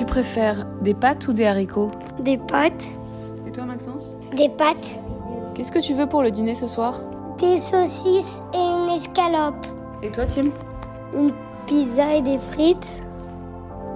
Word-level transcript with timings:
Tu 0.00 0.06
préfères 0.06 0.66
des 0.80 0.94
pâtes 0.94 1.28
ou 1.28 1.34
des 1.34 1.44
haricots? 1.44 1.90
Des 2.20 2.38
pâtes. 2.38 2.82
Et 3.46 3.50
toi 3.50 3.66
Maxence? 3.66 4.16
Des 4.34 4.48
pâtes. 4.48 4.98
Qu'est-ce 5.54 5.70
que 5.70 5.78
tu 5.78 5.92
veux 5.92 6.06
pour 6.06 6.22
le 6.22 6.30
dîner 6.30 6.54
ce 6.54 6.66
soir? 6.66 7.02
Des 7.38 7.58
saucisses 7.58 8.40
et 8.54 8.56
une 8.56 8.88
escalope. 8.88 9.66
Et 10.02 10.08
toi 10.08 10.24
Tim? 10.24 10.48
Une 11.14 11.32
pizza 11.66 12.14
et 12.14 12.22
des 12.22 12.38
frites. 12.38 13.02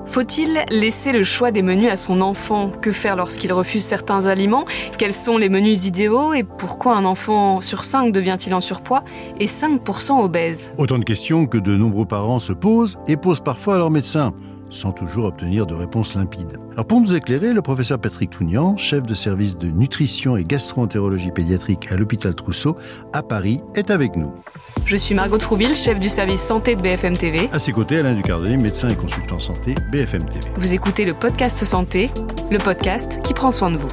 Faut-il 0.05 0.63
laisser 0.69 1.11
le 1.11 1.25
choix 1.25 1.51
des 1.51 1.63
menus 1.63 1.89
à 1.89 1.97
son 1.97 2.21
enfant? 2.21 2.71
Que 2.83 2.93
faire 2.93 3.17
lorsqu'il 3.17 3.55
refuse 3.55 3.83
certains 3.83 4.27
aliments? 4.27 4.67
Quels 4.99 5.15
sont 5.15 5.39
les 5.39 5.49
menus 5.49 5.87
idéaux? 5.87 6.35
Et 6.35 6.43
pourquoi 6.43 6.97
un 6.97 7.07
enfant 7.07 7.63
sur 7.63 7.83
5 7.83 8.13
devient-il 8.13 8.53
en 8.53 8.61
surpoids 8.61 9.05
et 9.41 9.47
5% 9.47 10.23
obèse? 10.23 10.75
Autant 10.77 10.99
de 10.99 11.05
questions 11.05 11.47
que 11.47 11.57
de 11.57 11.75
nombreux 11.75 12.05
parents 12.05 12.41
se 12.41 12.53
posent 12.53 12.99
et 13.09 13.17
posent 13.17 13.41
parfois 13.41 13.77
à 13.77 13.79
leur 13.79 13.91
médecin 13.91 14.35
sans 14.75 14.93
toujours 14.93 15.25
obtenir 15.25 15.67
de 15.67 15.75
réponse 15.75 16.15
limpide. 16.15 16.59
Alors 16.73 16.87
pour 16.87 17.01
nous 17.01 17.15
éclairer, 17.15 17.53
le 17.53 17.63
professeur 17.63 17.99
Patrick 17.99 18.31
Tounian, 18.31 18.77
chef 18.77 19.03
de 19.05 19.15
service 19.15 19.57
de 19.57 19.69
nutrition 19.69 20.37
et 20.37 20.45
gastro-entérologie 20.45 21.31
pédiatrique 21.31 21.91
à 21.91 21.97
l'hôpital 21.97 22.35
Trousseau 22.35 22.77
à 23.13 23.23
Paris, 23.23 23.61
est 23.75 23.91
avec 23.91 24.17
nous. 24.17 24.33
Je 24.85 24.97
suis 24.97 25.15
Margot 25.15 25.39
Trouville, 25.39 25.75
chef 25.75 25.99
du 25.99 26.09
service 26.09 26.43
santé 26.43 26.77
de 26.77 26.83
BFM 26.83 27.17
TV. 27.17 27.49
À 27.53 27.59
ses 27.59 27.73
côtés, 27.73 27.99
Alain 27.99 28.15
Ducardoni, 28.15 28.57
médecin 28.57 28.89
et 28.89 28.97
consultant 28.97 29.39
santé 29.39 29.75
BFM 29.91 30.25
TV. 30.25 30.51
Vous 30.57 30.73
écoutez 30.73 31.05
le 31.05 31.15
podcast 31.15 31.65
Santé, 31.65 32.11
le 32.51 32.59
podcast 32.59 33.21
qui 33.23 33.33
prend 33.33 33.51
soin 33.51 33.71
de 33.71 33.79
vous. 33.79 33.89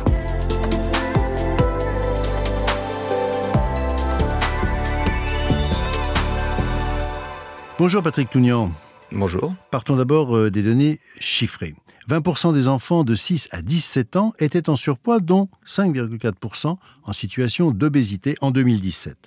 Bonjour 7.78 8.04
Patrick 8.04 8.30
Tounian. 8.30 8.70
Bonjour. 9.14 9.54
Partons 9.72 9.98
d'abord 9.98 10.38
euh, 10.38 10.50
des 10.50 10.64
données 10.64 11.00
chiffrées. 11.20 11.76
20% 12.10 12.54
des 12.54 12.70
enfants 12.70 13.04
de 13.04 13.14
6 13.14 13.50
à 13.52 13.62
17 13.62 14.16
ans 14.16 14.34
étaient 14.40 14.70
en 14.70 14.78
surpoids, 14.78 15.20
dont 15.20 15.50
5,4% 15.68 16.78
en 17.04 17.14
situation 17.14 17.72
d'obésité 17.72 18.36
en 18.40 18.52
2017. 18.52 19.18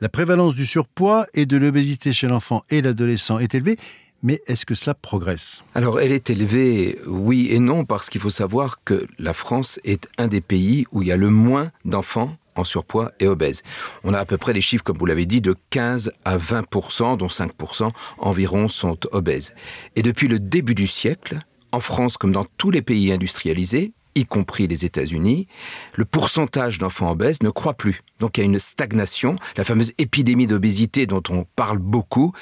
La 0.00 0.08
prévalence 0.08 0.54
du 0.54 0.64
surpoids 0.64 1.26
et 1.34 1.44
de 1.44 1.56
l'obésité 1.56 2.12
chez 2.12 2.28
l'enfant 2.28 2.62
et 2.70 2.82
l'adolescent 2.82 3.40
est 3.40 3.54
élevée, 3.54 3.76
mais 4.22 4.40
est-ce 4.46 4.64
que 4.64 4.76
cela 4.76 4.94
progresse? 4.94 5.64
Alors 5.74 6.00
elle 6.00 6.12
est 6.12 6.30
élevée, 6.30 6.98
oui 7.06 7.48
et 7.50 7.58
non, 7.58 7.84
parce 7.84 8.10
qu'il 8.10 8.20
faut 8.20 8.30
savoir 8.30 8.82
que 8.84 9.06
la 9.18 9.34
France 9.34 9.80
est 9.84 10.08
un 10.18 10.28
des 10.28 10.40
pays 10.40 10.86
où 10.92 11.02
il 11.02 11.08
y 11.08 11.12
a 11.12 11.16
le 11.16 11.30
moins 11.30 11.70
d'enfants 11.84 12.36
en 12.56 12.64
surpoids 12.64 13.12
et 13.20 13.26
obèses. 13.26 13.62
On 14.04 14.14
a 14.14 14.18
à 14.18 14.24
peu 14.24 14.38
près 14.38 14.52
les 14.52 14.60
chiffres, 14.60 14.84
comme 14.84 14.98
vous 14.98 15.06
l'avez 15.06 15.26
dit, 15.26 15.40
de 15.40 15.54
15 15.70 16.12
à 16.24 16.36
20% 16.36 17.16
dont 17.16 17.28
5 17.28 17.52
environ 18.18 18.68
sont 18.68 18.98
obèses. 19.12 19.54
Et 19.94 20.02
depuis 20.02 20.28
le 20.28 20.38
début 20.38 20.74
du 20.74 20.86
siècle, 20.86 21.38
en 21.72 21.80
France 21.80 22.16
comme 22.16 22.32
dans 22.32 22.46
tous 22.56 22.70
les 22.70 22.82
pays 22.82 23.12
industrialisés, 23.12 23.92
y 24.14 24.24
compris 24.24 24.66
les 24.66 24.84
États-Unis, 24.84 25.46
le 25.94 26.04
pourcentage 26.04 26.78
d'enfants 26.78 27.10
obèses 27.10 27.42
ne 27.42 27.50
croît 27.50 27.74
plus. 27.74 28.00
Donc 28.18 28.38
il 28.38 28.40
y 28.40 28.44
a 28.44 28.46
une 28.46 28.58
stagnation. 28.58 29.36
La 29.56 29.64
fameuse 29.64 29.92
épidémie 29.98 30.46
d'obésité 30.46 31.06
dont 31.06 31.22
on 31.28 31.44
parle 31.44 31.78
beaucoup 31.78 32.32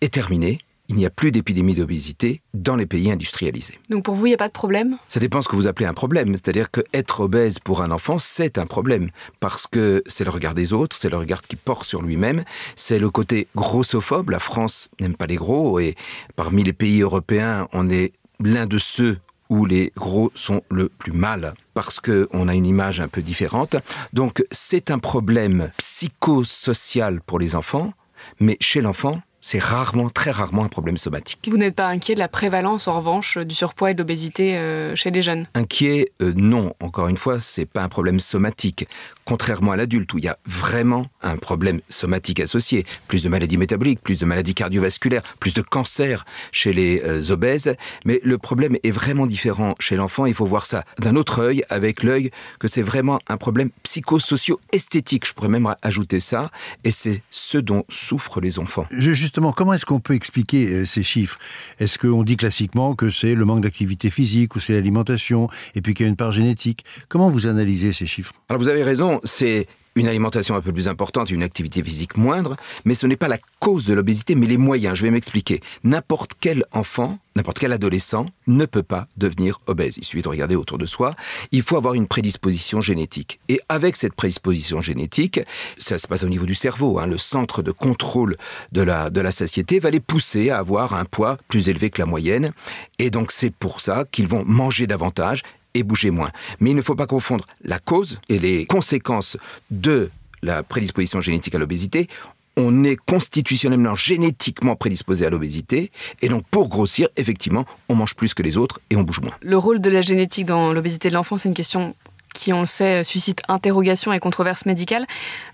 est 0.00 0.14
terminée 0.14 0.58
il 0.90 0.96
n'y 0.96 1.06
a 1.06 1.10
plus 1.10 1.30
d'épidémie 1.30 1.74
d'obésité 1.74 2.42
dans 2.52 2.74
les 2.74 2.84
pays 2.84 3.12
industrialisés. 3.12 3.78
Donc 3.90 4.04
pour 4.04 4.16
vous, 4.16 4.26
il 4.26 4.30
n'y 4.30 4.34
a 4.34 4.38
pas 4.38 4.48
de 4.48 4.52
problème? 4.52 4.98
Ça 5.06 5.20
dépend 5.20 5.40
ce 5.40 5.48
que 5.48 5.54
vous 5.54 5.68
appelez 5.68 5.86
un 5.86 5.94
problème. 5.94 6.32
C'est-à-dire 6.32 6.68
qu'être 6.72 7.20
obèse 7.20 7.60
pour 7.60 7.82
un 7.82 7.92
enfant, 7.92 8.18
c'est 8.18 8.58
un 8.58 8.66
problème. 8.66 9.10
Parce 9.38 9.68
que 9.68 10.02
c'est 10.06 10.24
le 10.24 10.30
regard 10.30 10.54
des 10.54 10.72
autres, 10.72 10.96
c'est 10.98 11.08
le 11.08 11.16
regard 11.16 11.42
qu'il 11.42 11.58
porte 11.58 11.86
sur 11.86 12.02
lui-même, 12.02 12.42
c'est 12.74 12.98
le 12.98 13.08
côté 13.08 13.46
grossophobe. 13.54 14.30
La 14.30 14.40
France 14.40 14.90
n'aime 14.98 15.14
pas 15.14 15.26
les 15.26 15.36
gros 15.36 15.78
et 15.78 15.94
parmi 16.34 16.64
les 16.64 16.72
pays 16.72 17.02
européens, 17.02 17.68
on 17.72 17.88
est 17.88 18.12
l'un 18.40 18.66
de 18.66 18.78
ceux 18.78 19.18
où 19.48 19.66
les 19.66 19.92
gros 19.96 20.32
sont 20.34 20.62
le 20.70 20.88
plus 20.88 21.12
mal 21.12 21.54
parce 21.72 22.00
qu'on 22.00 22.48
a 22.48 22.54
une 22.56 22.66
image 22.66 23.00
un 23.00 23.08
peu 23.08 23.22
différente. 23.22 23.76
Donc 24.12 24.44
c'est 24.50 24.90
un 24.90 24.98
problème 24.98 25.70
psychosocial 25.76 27.20
pour 27.20 27.38
les 27.38 27.54
enfants, 27.54 27.92
mais 28.40 28.56
chez 28.60 28.80
l'enfant, 28.80 29.22
c'est 29.40 29.58
rarement, 29.58 30.10
très 30.10 30.30
rarement 30.30 30.64
un 30.64 30.68
problème 30.68 30.96
somatique. 30.96 31.48
Vous 31.50 31.56
n'êtes 31.56 31.74
pas 31.74 31.88
inquiet 31.88 32.14
de 32.14 32.18
la 32.18 32.28
prévalence, 32.28 32.88
en 32.88 32.96
revanche, 32.96 33.38
du 33.38 33.54
surpoids 33.54 33.90
et 33.90 33.94
de 33.94 33.98
l'obésité 33.98 34.56
euh, 34.56 34.94
chez 34.96 35.10
les 35.10 35.22
jeunes? 35.22 35.46
Inquiet, 35.54 36.12
euh, 36.22 36.32
non. 36.36 36.74
Encore 36.80 37.08
une 37.08 37.16
fois, 37.16 37.40
c'est 37.40 37.66
pas 37.66 37.82
un 37.82 37.88
problème 37.88 38.20
somatique. 38.20 38.86
Contrairement 39.24 39.72
à 39.72 39.76
l'adulte, 39.76 40.12
où 40.12 40.18
il 40.18 40.24
y 40.24 40.28
a 40.28 40.38
vraiment 40.44 41.06
un 41.22 41.36
problème 41.36 41.80
somatique 41.88 42.40
associé. 42.40 42.84
Plus 43.08 43.22
de 43.22 43.28
maladies 43.28 43.56
métaboliques, 43.56 44.00
plus 44.02 44.18
de 44.18 44.26
maladies 44.26 44.54
cardiovasculaires, 44.54 45.22
plus 45.38 45.54
de 45.54 45.62
cancers 45.62 46.24
chez 46.52 46.72
les 46.72 47.02
euh, 47.04 47.30
obèses. 47.30 47.76
Mais 48.04 48.20
le 48.24 48.38
problème 48.38 48.76
est 48.82 48.90
vraiment 48.90 49.26
différent 49.26 49.74
chez 49.78 49.96
l'enfant. 49.96 50.26
Il 50.26 50.34
faut 50.34 50.46
voir 50.46 50.66
ça 50.66 50.84
d'un 50.98 51.16
autre 51.16 51.40
œil, 51.40 51.64
avec 51.70 52.02
l'œil 52.02 52.30
que 52.58 52.68
c'est 52.68 52.82
vraiment 52.82 53.18
un 53.28 53.36
problème 53.36 53.70
psychosocio-esthétique. 53.84 55.26
Je 55.26 55.32
pourrais 55.32 55.48
même 55.48 55.72
ajouter 55.82 56.20
ça. 56.20 56.50
Et 56.84 56.90
c'est 56.90 57.22
ce 57.30 57.58
dont 57.58 57.84
souffrent 57.88 58.40
les 58.40 58.58
enfants 58.58 58.86
justement, 59.30 59.52
comment 59.52 59.74
est-ce 59.74 59.86
qu'on 59.86 60.00
peut 60.00 60.14
expliquer 60.14 60.68
euh, 60.72 60.84
ces 60.84 61.04
chiffres? 61.04 61.38
Est-ce 61.78 62.00
qu'on 62.00 62.24
dit 62.24 62.36
classiquement 62.36 62.96
que 62.96 63.10
c'est 63.10 63.36
le 63.36 63.44
manque 63.44 63.60
d'activité 63.60 64.10
physique 64.10 64.56
ou 64.56 64.60
c'est 64.60 64.72
l'alimentation 64.72 65.48
et 65.76 65.82
puis 65.82 65.94
qu'il 65.94 66.04
y 66.04 66.08
a 66.08 66.10
une 66.10 66.16
part 66.16 66.32
génétique? 66.32 66.84
Comment 67.08 67.30
vous 67.30 67.46
analysez 67.46 67.92
ces 67.92 68.06
chiffres? 68.06 68.32
Alors 68.48 68.60
vous 68.60 68.68
avez 68.68 68.82
raison, 68.82 69.20
c'est 69.22 69.68
une 69.96 70.06
alimentation 70.06 70.54
un 70.54 70.60
peu 70.60 70.72
plus 70.72 70.88
importante 70.88 71.30
et 71.30 71.34
une 71.34 71.42
activité 71.42 71.82
physique 71.82 72.16
moindre, 72.16 72.56
mais 72.84 72.94
ce 72.94 73.06
n'est 73.06 73.16
pas 73.16 73.28
la 73.28 73.38
cause 73.58 73.86
de 73.86 73.94
l'obésité, 73.94 74.34
mais 74.34 74.46
les 74.46 74.56
moyens. 74.56 74.96
Je 74.96 75.02
vais 75.02 75.10
m'expliquer. 75.10 75.60
N'importe 75.84 76.32
quel 76.40 76.64
enfant, 76.72 77.18
n'importe 77.36 77.58
quel 77.58 77.72
adolescent 77.72 78.26
ne 78.46 78.66
peut 78.66 78.82
pas 78.82 79.08
devenir 79.16 79.60
obèse. 79.66 79.96
Il 79.98 80.04
suffit 80.04 80.22
de 80.22 80.28
regarder 80.28 80.54
autour 80.54 80.78
de 80.78 80.86
soi. 80.86 81.14
Il 81.52 81.62
faut 81.62 81.76
avoir 81.76 81.94
une 81.94 82.06
prédisposition 82.06 82.80
génétique. 82.80 83.40
Et 83.48 83.60
avec 83.68 83.96
cette 83.96 84.14
prédisposition 84.14 84.80
génétique, 84.80 85.40
ça 85.78 85.98
se 85.98 86.06
passe 86.06 86.24
au 86.24 86.28
niveau 86.28 86.46
du 86.46 86.54
cerveau. 86.54 86.98
Hein, 86.98 87.06
le 87.06 87.18
centre 87.18 87.62
de 87.62 87.72
contrôle 87.72 88.36
de 88.72 88.82
la, 88.82 89.10
de 89.10 89.20
la 89.20 89.32
satiété 89.32 89.80
va 89.80 89.90
les 89.90 90.00
pousser 90.00 90.50
à 90.50 90.58
avoir 90.58 90.94
un 90.94 91.04
poids 91.04 91.36
plus 91.48 91.68
élevé 91.68 91.90
que 91.90 92.00
la 92.00 92.06
moyenne. 92.06 92.52
Et 92.98 93.10
donc 93.10 93.32
c'est 93.32 93.52
pour 93.52 93.80
ça 93.80 94.04
qu'ils 94.10 94.28
vont 94.28 94.44
manger 94.44 94.86
davantage 94.86 95.42
et 95.74 95.82
bouger 95.82 96.10
moins. 96.10 96.30
Mais 96.60 96.70
il 96.70 96.76
ne 96.76 96.82
faut 96.82 96.94
pas 96.94 97.06
confondre 97.06 97.46
la 97.62 97.78
cause 97.78 98.20
et 98.28 98.38
les 98.38 98.66
conséquences 98.66 99.36
de 99.70 100.10
la 100.42 100.62
prédisposition 100.62 101.20
génétique 101.20 101.54
à 101.54 101.58
l'obésité 101.58 102.08
on 102.56 102.84
est 102.84 102.96
constitutionnellement, 102.96 103.94
génétiquement 103.94 104.76
prédisposé 104.76 105.26
à 105.26 105.30
l'obésité. 105.30 105.90
Et 106.20 106.28
donc, 106.28 106.44
pour 106.50 106.68
grossir, 106.68 107.08
effectivement, 107.16 107.64
on 107.88 107.94
mange 107.94 108.14
plus 108.14 108.34
que 108.34 108.42
les 108.42 108.58
autres 108.58 108.80
et 108.90 108.96
on 108.96 109.02
bouge 109.02 109.20
moins. 109.20 109.34
Le 109.40 109.56
rôle 109.56 109.80
de 109.80 109.90
la 109.90 110.02
génétique 110.02 110.46
dans 110.46 110.72
l'obésité 110.72 111.08
de 111.08 111.14
l'enfant, 111.14 111.38
c'est 111.38 111.48
une 111.48 111.54
question 111.54 111.94
qui, 112.32 112.52
on 112.52 112.60
le 112.60 112.66
sait, 112.66 113.04
suscite 113.04 113.40
interrogation 113.48 114.12
et 114.12 114.18
controverse 114.18 114.66
médicale. 114.66 115.06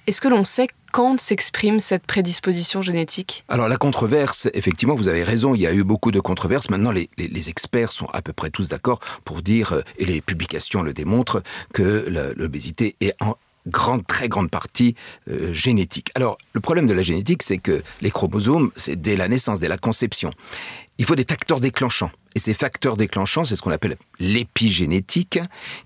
Est-ce 0.06 0.20
que 0.20 0.28
l'on 0.28 0.44
sait 0.44 0.68
quand 0.92 1.20
s'exprime 1.20 1.80
cette 1.80 2.06
prédisposition 2.06 2.82
génétique? 2.82 3.44
Alors 3.48 3.68
la 3.68 3.76
controverse, 3.76 4.48
effectivement, 4.54 4.94
vous 4.94 5.08
avez 5.08 5.22
raison, 5.22 5.54
il 5.54 5.60
y 5.60 5.66
a 5.66 5.74
eu 5.74 5.84
beaucoup 5.84 6.10
de 6.10 6.20
controverses. 6.20 6.70
Maintenant, 6.70 6.90
les, 6.90 7.08
experts 7.48 7.92
sont 7.92 8.06
à 8.12 8.22
peu 8.22 8.32
près 8.32 8.50
tous 8.50 8.70
d'accord 8.70 8.98
pour 9.24 9.42
dire, 9.42 9.72
euh, 9.72 9.82
et 9.98 10.04
les 10.04 10.20
publications 10.20 10.82
le 10.82 10.92
démontrent, 10.92 11.42
que 11.72 12.34
l'obésité 12.36 12.96
est 13.00 13.12
en 13.20 13.36
grande, 13.66 14.06
très 14.06 14.28
grande 14.28 14.50
partie 14.50 14.94
euh, 15.28 15.52
génétique. 15.52 16.10
Alors, 16.14 16.38
le 16.52 16.60
problème 16.60 16.86
de 16.86 16.92
la 16.92 17.02
génétique, 17.02 17.42
c'est 17.42 17.58
que 17.58 17.82
les 18.00 18.10
chromosomes, 18.10 18.70
c'est 18.76 18.96
dès 18.96 19.16
la 19.16 19.28
naissance, 19.28 19.60
dès 19.60 19.68
la 19.68 19.78
conception. 19.78 20.30
Il 20.98 21.04
faut 21.04 21.16
des 21.16 21.26
facteurs 21.28 21.60
déclenchants. 21.60 22.10
Et 22.36 22.38
ces 22.38 22.52
facteurs 22.52 22.98
déclenchants, 22.98 23.46
c'est 23.46 23.56
ce 23.56 23.62
qu'on 23.62 23.70
appelle 23.70 23.96
l'épigénétique, 24.20 25.38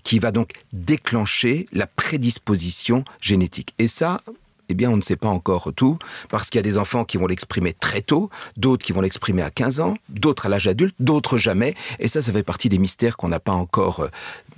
qui 0.03 0.19
va 0.19 0.31
donc 0.31 0.51
déclencher 0.73 1.65
la 1.71 1.87
prédisposition 1.87 3.05
génétique. 3.21 3.73
Et 3.79 3.87
ça, 3.87 4.19
eh 4.67 4.73
bien, 4.73 4.91
on 4.91 4.97
ne 4.97 5.01
sait 5.01 5.15
pas 5.15 5.29
encore 5.29 5.71
tout, 5.73 5.97
parce 6.29 6.49
qu'il 6.49 6.59
y 6.59 6.59
a 6.59 6.63
des 6.63 6.77
enfants 6.77 7.05
qui 7.05 7.15
vont 7.15 7.25
l'exprimer 7.25 7.71
très 7.71 8.01
tôt, 8.01 8.29
d'autres 8.57 8.85
qui 8.85 8.91
vont 8.91 8.99
l'exprimer 8.99 9.43
à 9.43 9.49
15 9.49 9.79
ans, 9.79 9.93
d'autres 10.09 10.47
à 10.47 10.49
l'âge 10.49 10.67
adulte, 10.67 10.93
d'autres 10.99 11.37
jamais. 11.37 11.73
Et 11.99 12.09
ça, 12.09 12.21
ça 12.21 12.33
fait 12.33 12.43
partie 12.43 12.67
des 12.67 12.79
mystères 12.79 13.15
qu'on 13.15 13.29
n'a 13.29 13.39
pas 13.39 13.53
encore 13.53 14.01
euh, 14.01 14.09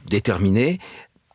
déterminés. 0.07 0.79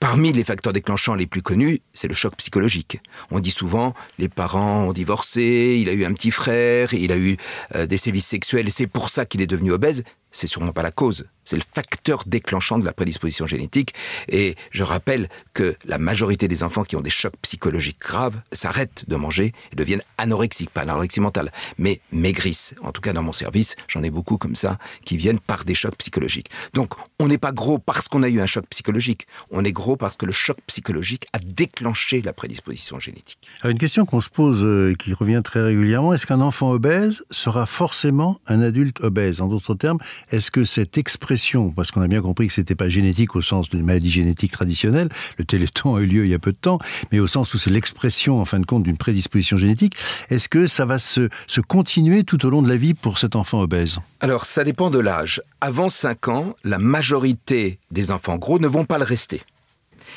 Parmi 0.01 0.33
les 0.33 0.43
facteurs 0.43 0.73
déclenchants 0.73 1.15
les 1.15 1.27
plus 1.29 1.43
connus, 1.43 1.81
c'est 1.93 2.09
le 2.09 2.15
choc 2.15 2.35
psychologique. 2.37 3.01
On 3.31 3.39
dit 3.39 3.53
souvent, 3.53 3.95
les 4.19 4.29
parents 4.29 4.89
ont 4.89 4.93
divorcé, 4.93 5.79
il 5.81 5.89
a 5.89 5.93
eu 5.93 6.05
un 6.05 6.13
petit 6.15 6.33
frère, 6.33 6.95
il 6.95 7.13
a 7.13 7.17
eu 7.17 7.37
euh, 7.77 7.87
des 7.87 7.97
sévices 7.97 8.27
sexuels, 8.27 8.67
et 8.67 8.71
c'est 8.71 8.89
pour 8.89 9.09
ça 9.09 9.25
qu'il 9.25 9.41
est 9.41 9.47
devenu 9.47 9.71
obèse. 9.71 10.03
C'est 10.31 10.47
sûrement 10.47 10.73
pas 10.73 10.83
la 10.83 10.91
cause. 10.91 11.27
C'est 11.45 11.57
le 11.57 11.63
facteur 11.75 12.25
déclenchant 12.27 12.79
de 12.79 12.85
la 12.85 12.93
prédisposition 12.93 13.47
génétique. 13.47 13.95
Et 14.29 14.55
je 14.71 14.83
rappelle 14.83 15.31
que 15.55 15.75
la 15.87 15.97
majorité 15.97 16.47
des 16.47 16.63
enfants 16.63 16.85
qui 16.85 16.95
ont 16.95 17.01
des 17.01 17.09
chocs 17.09 17.37
psychologiques 17.41 18.01
graves 18.01 18.43
s'arrêtent 18.53 19.07
de 19.09 19.17
manger 19.17 19.53
et 19.73 19.77
deviennent 19.77 20.03
anorexiques, 20.19 20.69
pas 20.69 20.83
anorexie 20.83 21.21
mentale, 21.21 21.51
mais 21.79 22.03
maigrissent. 22.13 22.75
En 22.83 22.93
tout 22.93 23.01
cas, 23.01 23.15
dans 23.15 23.23
mon 23.23 23.33
service, 23.33 23.77
j'en 23.89 24.03
ai 24.03 24.11
beaucoup 24.11 24.37
comme 24.37 24.57
ça 24.57 24.77
qui 25.07 25.17
viennent 25.17 25.41
par 25.41 25.65
des 25.65 25.75
chocs 25.75 25.97
psychologiques. 25.97 26.51
Donc, 26.75 26.93
on 27.19 27.29
n'est 27.29 27.39
pas 27.39 27.53
gros 27.53 27.79
parce 27.79 28.09
qu'on 28.09 28.23
a 28.23 28.29
eu 28.29 28.43
un 28.43 28.47
choc 28.47 28.67
psychologique. 28.69 29.27
On 29.51 29.65
est 29.65 29.73
gros 29.73 29.97
parce 29.97 30.19
que 30.19 30.27
le 30.27 30.33
choc 30.33 30.59
psychologique 30.67 31.27
a 31.33 31.39
déclenché 31.39 32.21
la 32.21 32.35
prédisposition 32.35 33.01
génétique. 33.01 33.49
Alors, 33.63 33.71
une 33.71 33.79
question 33.79 34.05
qu'on 34.05 34.21
se 34.21 34.29
pose 34.29 34.61
et 34.61 34.93
euh, 34.93 34.95
qui 34.95 35.15
revient 35.15 35.41
très 35.43 35.63
régulièrement, 35.63 36.13
est-ce 36.13 36.27
qu'un 36.27 36.43
enfant 36.43 36.71
obèse 36.71 37.25
sera 37.31 37.65
forcément 37.65 38.39
un 38.47 38.61
adulte 38.61 39.01
obèse? 39.01 39.41
En 39.41 39.47
d'autres 39.47 39.75
termes, 39.75 39.99
est-ce 40.31 40.51
que 40.51 40.65
cette 40.65 40.99
expression, 40.99 41.71
parce 41.71 41.91
qu'on 41.91 42.01
a 42.01 42.09
bien 42.09 42.21
compris 42.21 42.49
que 42.49 42.55
c'était 42.55 42.75
pas 42.75 42.89
génétique 42.89 43.37
au 43.37 43.43
sens 43.43 43.69
d'une 43.69 43.85
maladie 43.85 44.11
génétique 44.11 44.53
traditionnelle, 44.53 45.09
le 45.39 45.45
téléthon 45.45 45.97
a 45.97 46.01
eu 46.01 46.07
lieu 46.07 46.25
il 46.25 46.31
y 46.31 46.35
a 46.35 46.39
peu 46.39 46.53
de 46.53 46.59
temps, 46.59 46.79
mais 47.13 47.19
au 47.19 47.27
sens 47.27 47.55
où 47.55 47.59
c'est 47.59 47.71
l'expression, 47.71 48.41
en 48.41 48.45
fin 48.45 48.61
de 48.61 48.67
compte, 48.67 48.83
d'une 48.83 48.97
prédisposition 48.97 49.57
génétique, 49.57 49.95
est-ce 50.31 50.49
que 50.49 50.67
ça 50.67 50.85
va 50.85 50.99
se, 50.99 51.29
continuer 51.67 52.25
tout 52.25 52.45
au 52.47 52.51
long 52.51 52.63
de 52.63 52.69
la 52.69 52.77
vie 52.77 52.95
pour 52.95 53.19
cet 53.19 53.37
enfant 53.37 53.61
obèse? 53.61 53.99
Alors, 54.21 54.47
ça 54.47 54.65
dépend 54.65 54.91
de 54.91 54.99
l'âge. 54.99 55.43
Avant 55.61 55.89
5 55.89 56.29
ans, 56.29 56.57
la 56.65 56.79
majorité 56.79 57.79
des 57.91 58.11
enfants 58.11 58.37
gros 58.37 58.59
ne 58.59 58.69
vont 58.69 58.85
pas 58.85 58.99
le 58.99 59.05
rester. 59.05 59.43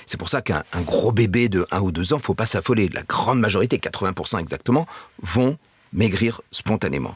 C'est 0.05 0.17
pour 0.17 0.29
ça 0.29 0.41
qu'un 0.41 0.63
gros 0.85 1.11
bébé 1.11 1.49
de 1.49 1.67
1 1.71 1.79
ou 1.81 1.91
2 1.91 2.13
ans, 2.13 2.19
faut 2.19 2.33
pas 2.33 2.45
s'affoler. 2.45 2.89
La 2.89 3.03
grande 3.03 3.39
majorité, 3.39 3.77
80% 3.77 4.39
exactement, 4.39 4.85
vont 5.21 5.57
maigrir 5.93 6.41
spontanément. 6.51 7.15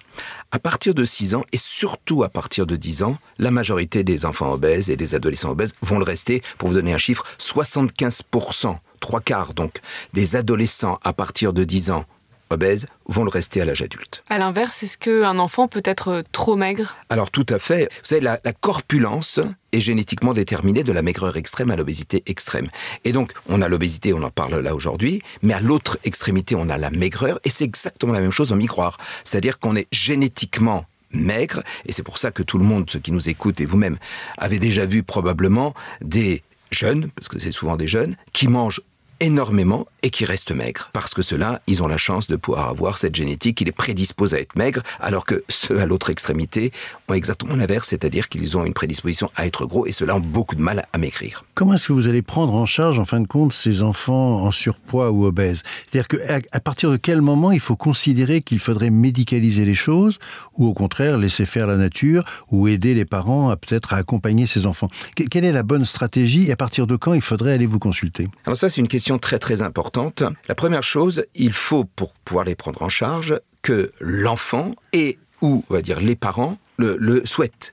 À 0.52 0.60
partir 0.60 0.94
de 0.94 1.04
6 1.04 1.36
ans, 1.36 1.46
et 1.52 1.58
surtout 1.58 2.24
à 2.24 2.30
partir 2.30 2.66
de 2.66 2.76
10 2.76 3.04
ans, 3.04 3.18
la 3.40 3.52
majorité 3.52 4.04
des 4.04 4.26
enfants 4.26 4.54
obèses 4.54 4.90
et 4.90 4.98
des 4.98 5.16
adolescents 5.16 5.52
obèses 5.52 5.74
vont 5.82 6.00
le 6.00 6.06
rester. 6.06 6.42
Pour 6.58 6.70
vous 6.70 6.76
donner 6.76 6.94
un 6.94 6.98
chiffre, 6.98 7.26
75%, 7.40 8.78
trois 9.00 9.22
quarts 9.22 9.54
donc, 9.54 9.82
des 10.14 10.36
adolescents 10.36 11.00
à 11.04 11.14
partir 11.14 11.54
de 11.54 11.64
10 11.64 11.92
ans 11.92 12.06
obèses 12.50 12.88
vont 13.08 13.24
le 13.24 13.30
rester 13.30 13.62
à 13.62 13.66
l'âge 13.66 13.82
adulte. 13.82 14.24
À 14.30 14.38
l'inverse, 14.38 14.84
est-ce 14.84 14.98
qu'un 14.98 15.40
enfant 15.40 15.68
peut 15.68 15.82
être 15.86 16.24
trop 16.32 16.56
maigre? 16.56 16.96
Alors 17.10 17.32
tout 17.32 17.46
à 17.50 17.60
fait. 17.60 17.90
Vous 17.92 18.08
savez, 18.08 18.22
la, 18.22 18.40
la, 18.44 18.54
corpulence 18.54 19.40
est 19.72 19.82
génétiquement 19.82 20.34
déterminée 20.34 20.84
de 20.84 20.92
la 20.92 21.02
maigreur 21.02 21.38
extrême 21.38 21.72
à 21.72 21.76
l'obésité 21.76 22.24
extrême. 22.26 22.68
Et 23.04 23.12
donc, 23.12 23.34
on 23.48 23.62
a 23.62 23.68
l'obésité, 23.68 24.14
on 24.14 24.24
en 24.24 24.32
parle 24.32 24.60
là 24.60 24.74
aujourd'hui, 24.74 25.22
mais 25.42 25.54
à 25.54 25.62
l'autre 25.62 25.98
extrémité, 26.04 26.56
on 26.56 26.70
a 26.70 26.78
la 26.78 26.90
maigreur, 26.90 27.40
et 27.44 27.50
c'est 27.50 27.66
exactement 27.66 28.14
la 28.14 28.22
même 28.22 28.32
chose 28.32 28.52
en 28.52 28.56
miroir. 28.56 28.98
C'est-à-dire 29.24 29.60
qu'on 29.60 29.76
est 29.76 29.88
génétiquement 29.92 30.86
maigre, 31.12 31.64
et 31.86 31.92
c'est 31.92 32.04
pour 32.04 32.18
ça 32.18 32.32
que 32.32 32.44
tout 32.44 32.58
le 32.58 32.66
monde, 32.66 32.90
ceux 32.90 33.00
qui 33.00 33.12
nous 33.12 33.30
écoutent 33.30 33.62
et 33.62 33.66
vous-même, 33.66 33.98
avez 34.38 34.60
déjà 34.60 34.86
vu 34.86 35.04
probablement 35.04 35.74
des 36.02 36.44
jeunes, 36.72 37.10
parce 37.16 37.28
que 37.28 37.40
c'est 37.40 37.52
souvent 37.52 37.78
des 37.78 37.88
jeunes, 37.88 38.16
qui 38.34 38.48
mangent 38.48 38.82
énormément 39.20 39.86
et 40.04 40.10
qui 40.10 40.26
restent 40.26 40.54
maigres. 40.54 40.90
Parce 40.94 41.14
que 41.14 41.22
ceux-là, 41.22 41.62
ils 41.68 41.82
ont 41.82 41.88
la 41.88 41.98
chance 41.98 42.28
de 42.28 42.36
pouvoir 42.36 42.70
avoir 42.70 42.98
cette 42.98 43.16
génétique 43.16 43.58
qui 43.58 43.66
les 43.66 43.72
prédispose 43.72 44.34
à 44.34 44.40
être 44.40 44.56
maigres, 44.56 44.82
alors 45.00 45.26
que 45.26 45.44
ceux 45.50 45.80
à 45.80 45.86
l'autre 45.86 46.10
extrémité 46.10 46.72
ont 47.08 47.14
exactement 47.14 47.56
l'inverse, 47.56 47.90
c'est-à-dire 47.90 48.30
qu'ils 48.30 48.58
ont 48.58 48.66
une 48.66 48.74
prédisposition 48.74 49.32
à 49.36 49.46
être 49.46 49.66
gros 49.66 49.86
et 49.88 49.92
ceux-là 49.92 50.18
ont 50.18 50.20
beaucoup 50.20 50.56
de 50.56 50.62
mal 50.62 50.86
à 50.94 50.98
maigrir. 50.98 51.44
Comment 51.54 51.74
est-ce 51.74 51.88
que 51.88 51.94
vous 51.94 52.08
allez 52.08 52.22
prendre 52.22 52.54
en 52.54 52.66
charge, 52.66 53.00
en 53.00 53.06
fin 53.06 53.20
de 53.20 53.28
compte, 53.28 53.54
ces 53.54 53.82
enfants 53.84 54.42
en 54.42 54.52
surpoids 54.52 55.12
ou 55.12 55.26
obèses? 55.26 55.64
C'est-à-dire 55.90 56.08
qu'à 56.08 56.40
à 56.52 56.60
partir 56.60 56.92
de 56.92 56.98
quel 56.98 57.22
moment 57.22 57.52
il 57.52 57.60
faut 57.60 57.76
considérer 57.76 58.42
qu'il 58.42 58.60
faudrait 58.60 58.90
médicaliser 58.90 59.66
les 59.66 59.76
choses 59.76 60.20
ou 60.58 60.68
au 60.68 60.74
contraire 60.74 61.18
laisser 61.18 61.46
faire 61.46 61.68
la 61.68 61.78
nature 61.78 62.24
ou 62.52 62.68
aider 62.68 62.94
les 62.94 63.06
parents 63.06 63.50
à 63.50 63.56
peut-être 63.56 63.94
à 63.94 63.98
accompagner 63.98 64.48
ces 64.48 64.66
enfants? 64.66 64.90
Quelle 65.16 65.46
est 65.46 65.52
la 65.52 65.64
bonne 65.64 65.86
stratégie 65.86 66.48
et 66.48 66.52
à 66.52 66.56
partir 66.56 66.88
de 66.88 66.96
quand 66.96 67.14
il 67.14 67.22
faudrait 67.22 67.54
aller 67.54 67.66
vous 67.66 67.80
consulter? 67.80 68.28
Alors 68.46 68.58
ça, 68.58 68.70
c'est 68.70 68.82
une 68.82 68.88
question 68.88 69.05
très 69.20 69.40
très 69.40 69.62
importante. 69.62 70.24
La 70.48 70.56
première 70.56 70.84
chose, 70.84 71.26
il 71.36 71.54
faut, 71.54 71.86
pour 71.86 72.14
pouvoir 72.16 72.46
les 72.46 72.56
prendre 72.56 72.82
en 72.82 72.90
charge, 72.90 73.40
que 73.62 73.92
l'enfant 74.00 74.76
et 74.94 75.18
ou, 75.42 75.64
on 75.70 75.74
va 75.74 75.82
dire, 75.82 76.00
les 76.00 76.16
parents 76.16 76.58
le, 76.78 76.98
le 77.00 77.26
souhaitent. 77.26 77.72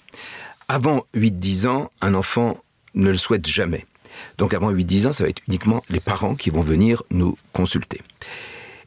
Avant 0.68 1.04
8-10 1.14 1.68
ans, 1.68 1.90
un 2.00 2.14
enfant 2.14 2.58
ne 2.94 3.10
le 3.10 3.16
souhaite 3.16 3.46
jamais. 3.46 3.86
Donc 4.38 4.54
avant 4.54 4.72
8-10 4.72 5.08
ans, 5.08 5.12
ça 5.12 5.24
va 5.24 5.30
être 5.30 5.42
uniquement 5.48 5.82
les 5.90 6.00
parents 6.00 6.34
qui 6.34 6.50
vont 6.50 6.62
venir 6.62 7.02
nous 7.10 7.36
consulter. 7.52 8.00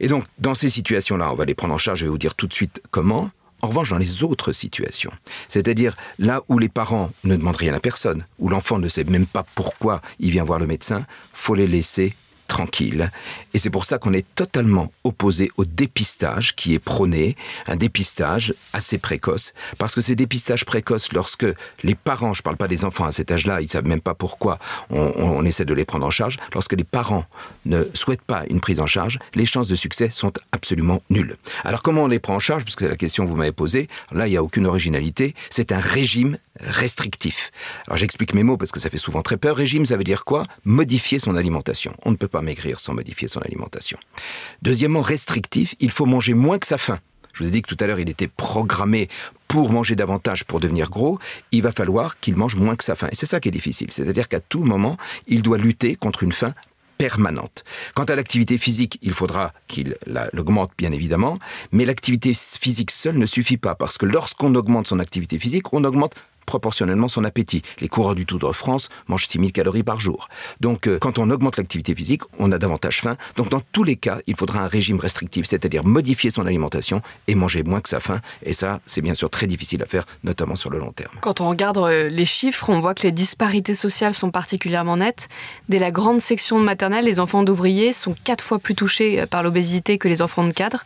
Et 0.00 0.08
donc, 0.08 0.24
dans 0.38 0.54
ces 0.54 0.68
situations-là, 0.68 1.32
on 1.32 1.36
va 1.36 1.44
les 1.44 1.54
prendre 1.54 1.74
en 1.74 1.78
charge, 1.78 2.00
je 2.00 2.04
vais 2.04 2.10
vous 2.10 2.18
dire 2.18 2.34
tout 2.34 2.46
de 2.46 2.52
suite 2.52 2.82
comment. 2.90 3.30
En 3.62 3.68
revanche, 3.68 3.90
dans 3.90 3.98
les 3.98 4.22
autres 4.22 4.52
situations, 4.52 5.12
c'est-à-dire 5.48 5.96
là 6.18 6.42
où 6.48 6.58
les 6.58 6.68
parents 6.68 7.10
ne 7.24 7.36
demandent 7.36 7.56
rien 7.56 7.72
à 7.72 7.80
personne, 7.80 8.26
où 8.38 8.50
l'enfant 8.50 8.78
ne 8.78 8.86
sait 8.86 9.04
même 9.04 9.26
pas 9.26 9.46
pourquoi 9.54 10.02
il 10.20 10.30
vient 10.30 10.44
voir 10.44 10.58
le 10.58 10.66
médecin, 10.66 11.06
faut 11.32 11.54
les 11.54 11.66
laisser 11.66 12.14
tranquille. 12.46 13.10
Et 13.54 13.58
c'est 13.58 13.70
pour 13.70 13.84
ça 13.84 13.98
qu'on 13.98 14.12
est 14.12 14.26
totalement 14.34 14.92
opposé 15.04 15.50
au 15.56 15.64
dépistage 15.64 16.54
qui 16.54 16.74
est 16.74 16.78
prôné, 16.78 17.36
un 17.66 17.76
dépistage 17.76 18.54
assez 18.72 18.98
précoce, 18.98 19.52
parce 19.78 19.94
que 19.94 20.00
ces 20.00 20.14
dépistages 20.14 20.64
précoces, 20.64 21.12
lorsque 21.12 21.46
les 21.82 21.94
parents, 21.94 22.34
je 22.34 22.40
ne 22.40 22.44
parle 22.44 22.56
pas 22.56 22.68
des 22.68 22.84
enfants 22.84 23.04
à 23.04 23.12
cet 23.12 23.30
âge-là, 23.30 23.60
ils 23.60 23.66
ne 23.66 23.70
savent 23.70 23.86
même 23.86 24.00
pas 24.00 24.14
pourquoi 24.14 24.58
on, 24.90 25.12
on, 25.16 25.44
essaie 25.44 25.64
de 25.64 25.74
les 25.74 25.84
prendre 25.84 26.06
en 26.06 26.10
charge, 26.10 26.38
lorsque 26.54 26.72
les 26.72 26.84
parents 26.84 27.24
ne 27.64 27.84
souhaitent 27.94 28.22
pas 28.22 28.44
une 28.50 28.60
prise 28.60 28.80
en 28.80 28.86
charge, 28.86 29.18
les 29.34 29.46
chances 29.46 29.68
de 29.68 29.74
succès 29.74 30.10
sont 30.10 30.32
absolument 30.52 31.02
nulles. 31.10 31.36
Alors 31.64 31.82
comment 31.82 32.04
on 32.04 32.08
les 32.08 32.18
prend 32.18 32.34
en 32.34 32.40
charge, 32.40 32.64
puisque 32.64 32.80
c'est 32.80 32.88
la 32.88 32.96
question 32.96 33.24
que 33.24 33.30
vous 33.30 33.36
m'avez 33.36 33.52
posée, 33.52 33.88
là 34.12 34.26
il 34.26 34.30
n'y 34.30 34.36
a 34.36 34.42
aucune 34.42 34.66
originalité, 34.66 35.34
c'est 35.50 35.72
un 35.72 35.78
régime 35.78 36.38
restrictif. 36.60 37.50
Alors 37.86 37.96
j'explique 37.96 38.34
mes 38.34 38.42
mots 38.42 38.56
parce 38.56 38.72
que 38.72 38.80
ça 38.80 38.90
fait 38.90 38.96
souvent 38.96 39.22
très 39.22 39.36
peur. 39.36 39.56
Régime, 39.56 39.86
ça 39.86 39.96
veut 39.96 40.04
dire 40.04 40.24
quoi? 40.24 40.44
Modifier 40.64 41.18
son 41.18 41.36
alimentation. 41.36 41.94
On 42.04 42.10
ne 42.10 42.16
peut 42.16 42.28
pas 42.28 42.35
maigrir 42.42 42.80
sans 42.80 42.94
modifier 42.94 43.28
son 43.28 43.40
alimentation. 43.40 43.98
Deuxièmement, 44.62 45.02
restrictif, 45.02 45.74
il 45.80 45.90
faut 45.90 46.06
manger 46.06 46.34
moins 46.34 46.58
que 46.58 46.66
sa 46.66 46.78
faim. 46.78 46.98
Je 47.32 47.42
vous 47.42 47.48
ai 47.48 47.52
dit 47.52 47.62
que 47.62 47.68
tout 47.68 47.76
à 47.84 47.86
l'heure, 47.86 48.00
il 48.00 48.08
était 48.08 48.28
programmé 48.28 49.08
pour 49.46 49.70
manger 49.70 49.94
davantage, 49.94 50.44
pour 50.44 50.58
devenir 50.58 50.88
gros. 50.88 51.18
Il 51.52 51.62
va 51.62 51.70
falloir 51.70 52.18
qu'il 52.18 52.34
mange 52.36 52.56
moins 52.56 52.76
que 52.76 52.84
sa 52.84 52.96
faim. 52.96 53.08
Et 53.12 53.14
c'est 53.14 53.26
ça 53.26 53.40
qui 53.40 53.48
est 53.48 53.52
difficile. 53.52 53.88
C'est-à-dire 53.90 54.26
qu'à 54.26 54.40
tout 54.40 54.64
moment, 54.64 54.96
il 55.26 55.42
doit 55.42 55.58
lutter 55.58 55.96
contre 55.96 56.22
une 56.22 56.32
faim 56.32 56.54
permanente. 56.96 57.64
Quant 57.94 58.04
à 58.04 58.16
l'activité 58.16 58.56
physique, 58.56 58.98
il 59.02 59.12
faudra 59.12 59.52
qu'il 59.68 59.96
l'augmente 60.32 60.70
bien 60.78 60.92
évidemment, 60.92 61.38
mais 61.72 61.84
l'activité 61.84 62.32
physique 62.34 62.90
seule 62.90 63.18
ne 63.18 63.26
suffit 63.26 63.58
pas 63.58 63.74
parce 63.74 63.98
que 63.98 64.06
lorsqu'on 64.06 64.54
augmente 64.54 64.86
son 64.86 64.98
activité 64.98 65.38
physique, 65.38 65.72
on 65.74 65.84
augmente 65.84 66.14
proportionnellement 66.46 67.08
son 67.08 67.24
appétit. 67.24 67.62
Les 67.80 67.88
coureurs 67.88 68.14
du 68.14 68.24
Tour 68.24 68.38
de 68.38 68.52
France 68.52 68.88
mangent 69.08 69.26
6000 69.26 69.52
calories 69.52 69.82
par 69.82 70.00
jour. 70.00 70.28
Donc 70.60 70.86
euh, 70.86 70.98
quand 70.98 71.18
on 71.18 71.30
augmente 71.30 71.56
l'activité 71.56 71.94
physique, 71.94 72.22
on 72.38 72.52
a 72.52 72.58
davantage 72.58 73.00
faim. 73.00 73.16
Donc 73.36 73.48
dans 73.50 73.60
tous 73.72 73.84
les 73.84 73.96
cas, 73.96 74.18
il 74.26 74.36
faudra 74.36 74.60
un 74.60 74.68
régime 74.68 74.98
restrictif, 74.98 75.46
c'est-à-dire 75.46 75.84
modifier 75.84 76.30
son 76.30 76.46
alimentation 76.46 77.02
et 77.26 77.34
manger 77.34 77.62
moins 77.62 77.80
que 77.80 77.88
sa 77.88 78.00
faim. 78.00 78.20
Et 78.42 78.52
ça, 78.52 78.80
c'est 78.86 79.02
bien 79.02 79.14
sûr 79.14 79.28
très 79.30 79.46
difficile 79.46 79.82
à 79.82 79.86
faire, 79.86 80.06
notamment 80.24 80.54
sur 80.54 80.70
le 80.70 80.78
long 80.78 80.92
terme. 80.92 81.12
Quand 81.20 81.40
on 81.40 81.48
regarde 81.48 81.78
euh, 81.78 82.08
les 82.08 82.24
chiffres, 82.24 82.70
on 82.70 82.80
voit 82.80 82.94
que 82.94 83.02
les 83.02 83.12
disparités 83.12 83.74
sociales 83.74 84.14
sont 84.14 84.30
particulièrement 84.30 84.96
nettes. 84.96 85.28
Dès 85.68 85.78
la 85.78 85.90
grande 85.90 86.20
section 86.20 86.58
maternelle, 86.58 87.04
les 87.04 87.20
enfants 87.20 87.42
d'ouvriers 87.42 87.92
sont 87.92 88.14
quatre 88.24 88.42
fois 88.42 88.58
plus 88.58 88.74
touchés 88.74 89.20
euh, 89.20 89.26
par 89.26 89.42
l'obésité 89.42 89.98
que 89.98 90.08
les 90.08 90.22
enfants 90.22 90.44
de 90.44 90.52
cadre 90.52 90.84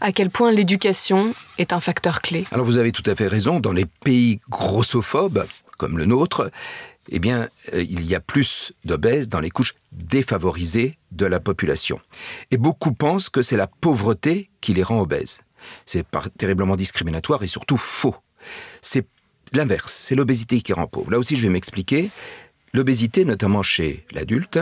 à 0.00 0.12
quel 0.12 0.30
point 0.30 0.50
l'éducation 0.50 1.34
est 1.58 1.72
un 1.72 1.80
facteur 1.80 2.20
clé. 2.20 2.46
Alors 2.50 2.66
vous 2.66 2.78
avez 2.78 2.92
tout 2.92 3.08
à 3.10 3.14
fait 3.14 3.26
raison, 3.26 3.60
dans 3.60 3.72
les 3.72 3.86
pays 3.86 4.40
grossophobes 4.48 5.46
comme 5.76 5.98
le 5.98 6.06
nôtre, 6.06 6.50
eh 7.10 7.18
bien, 7.18 7.48
euh, 7.74 7.82
il 7.82 8.06
y 8.06 8.14
a 8.14 8.20
plus 8.20 8.72
d'obèses 8.84 9.28
dans 9.28 9.40
les 9.40 9.50
couches 9.50 9.74
défavorisées 9.92 10.98
de 11.12 11.26
la 11.26 11.40
population. 11.40 12.00
Et 12.50 12.56
beaucoup 12.56 12.92
pensent 12.92 13.28
que 13.28 13.42
c'est 13.42 13.56
la 13.56 13.66
pauvreté 13.66 14.50
qui 14.60 14.72
les 14.72 14.82
rend 14.82 15.00
obèses. 15.00 15.40
C'est 15.86 16.06
terriblement 16.38 16.76
discriminatoire 16.76 17.42
et 17.42 17.46
surtout 17.46 17.76
faux. 17.76 18.16
C'est 18.82 19.06
l'inverse, 19.52 19.92
c'est 19.92 20.14
l'obésité 20.14 20.60
qui 20.60 20.72
rend 20.72 20.86
pauvre. 20.86 21.10
Là 21.10 21.18
aussi, 21.18 21.36
je 21.36 21.42
vais 21.42 21.48
m'expliquer. 21.48 22.10
L'obésité, 22.72 23.24
notamment 23.24 23.62
chez 23.62 24.04
l'adulte, 24.10 24.58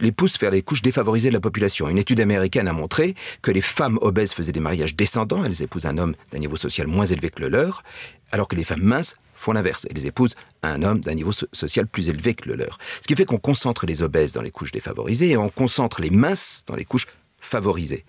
les 0.00 0.12
pousse 0.12 0.38
vers 0.38 0.50
les 0.50 0.62
couches 0.62 0.82
défavorisées 0.82 1.28
de 1.28 1.34
la 1.34 1.40
population. 1.40 1.88
Une 1.88 1.98
étude 1.98 2.20
américaine 2.20 2.68
a 2.68 2.72
montré 2.72 3.14
que 3.42 3.50
les 3.50 3.60
femmes 3.60 3.98
obèses 4.00 4.32
faisaient 4.32 4.52
des 4.52 4.60
mariages 4.60 4.94
descendants, 4.94 5.44
elles 5.44 5.62
épousent 5.62 5.86
un 5.86 5.98
homme 5.98 6.14
d'un 6.30 6.38
niveau 6.38 6.56
social 6.56 6.86
moins 6.86 7.06
élevé 7.06 7.30
que 7.30 7.42
le 7.42 7.48
leur, 7.48 7.82
alors 8.32 8.48
que 8.48 8.56
les 8.56 8.64
femmes 8.64 8.82
minces 8.82 9.16
font 9.34 9.52
l'inverse, 9.52 9.86
elles 9.90 10.06
épousent 10.06 10.36
un 10.62 10.82
homme 10.82 11.00
d'un 11.00 11.14
niveau 11.14 11.32
so 11.32 11.46
social 11.52 11.86
plus 11.86 12.08
élevé 12.08 12.34
que 12.34 12.48
le 12.48 12.54
leur. 12.54 12.78
Ce 13.00 13.06
qui 13.06 13.16
fait 13.16 13.24
qu'on 13.24 13.38
concentre 13.38 13.86
les 13.86 14.02
obèses 14.02 14.32
dans 14.32 14.42
les 14.42 14.50
couches 14.50 14.70
défavorisées 14.70 15.30
et 15.30 15.36
on 15.36 15.48
concentre 15.48 16.00
les 16.00 16.10
minces 16.10 16.62
dans 16.66 16.76
les 16.76 16.84
couches 16.84 17.08
favorisées. 17.40 18.04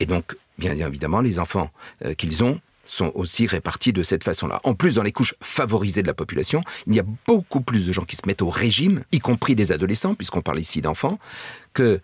Et 0.00 0.06
donc, 0.06 0.36
bien 0.58 0.74
évidemment, 0.74 1.20
les 1.20 1.38
enfants 1.38 1.70
euh, 2.04 2.14
qu'ils 2.14 2.42
ont 2.42 2.60
sont 2.84 3.12
aussi 3.14 3.46
répartis 3.46 3.92
de 3.92 4.02
cette 4.02 4.24
façon-là. 4.24 4.60
En 4.64 4.74
plus, 4.74 4.96
dans 4.96 5.02
les 5.02 5.12
couches 5.12 5.34
favorisées 5.40 6.02
de 6.02 6.06
la 6.06 6.14
population, 6.14 6.62
il 6.86 6.94
y 6.94 7.00
a 7.00 7.04
beaucoup 7.26 7.60
plus 7.60 7.86
de 7.86 7.92
gens 7.92 8.04
qui 8.04 8.16
se 8.16 8.22
mettent 8.26 8.42
au 8.42 8.48
régime, 8.48 9.02
y 9.12 9.18
compris 9.18 9.54
des 9.54 9.72
adolescents, 9.72 10.14
puisqu'on 10.14 10.42
parle 10.42 10.60
ici 10.60 10.80
d'enfants, 10.80 11.18
que 11.72 12.00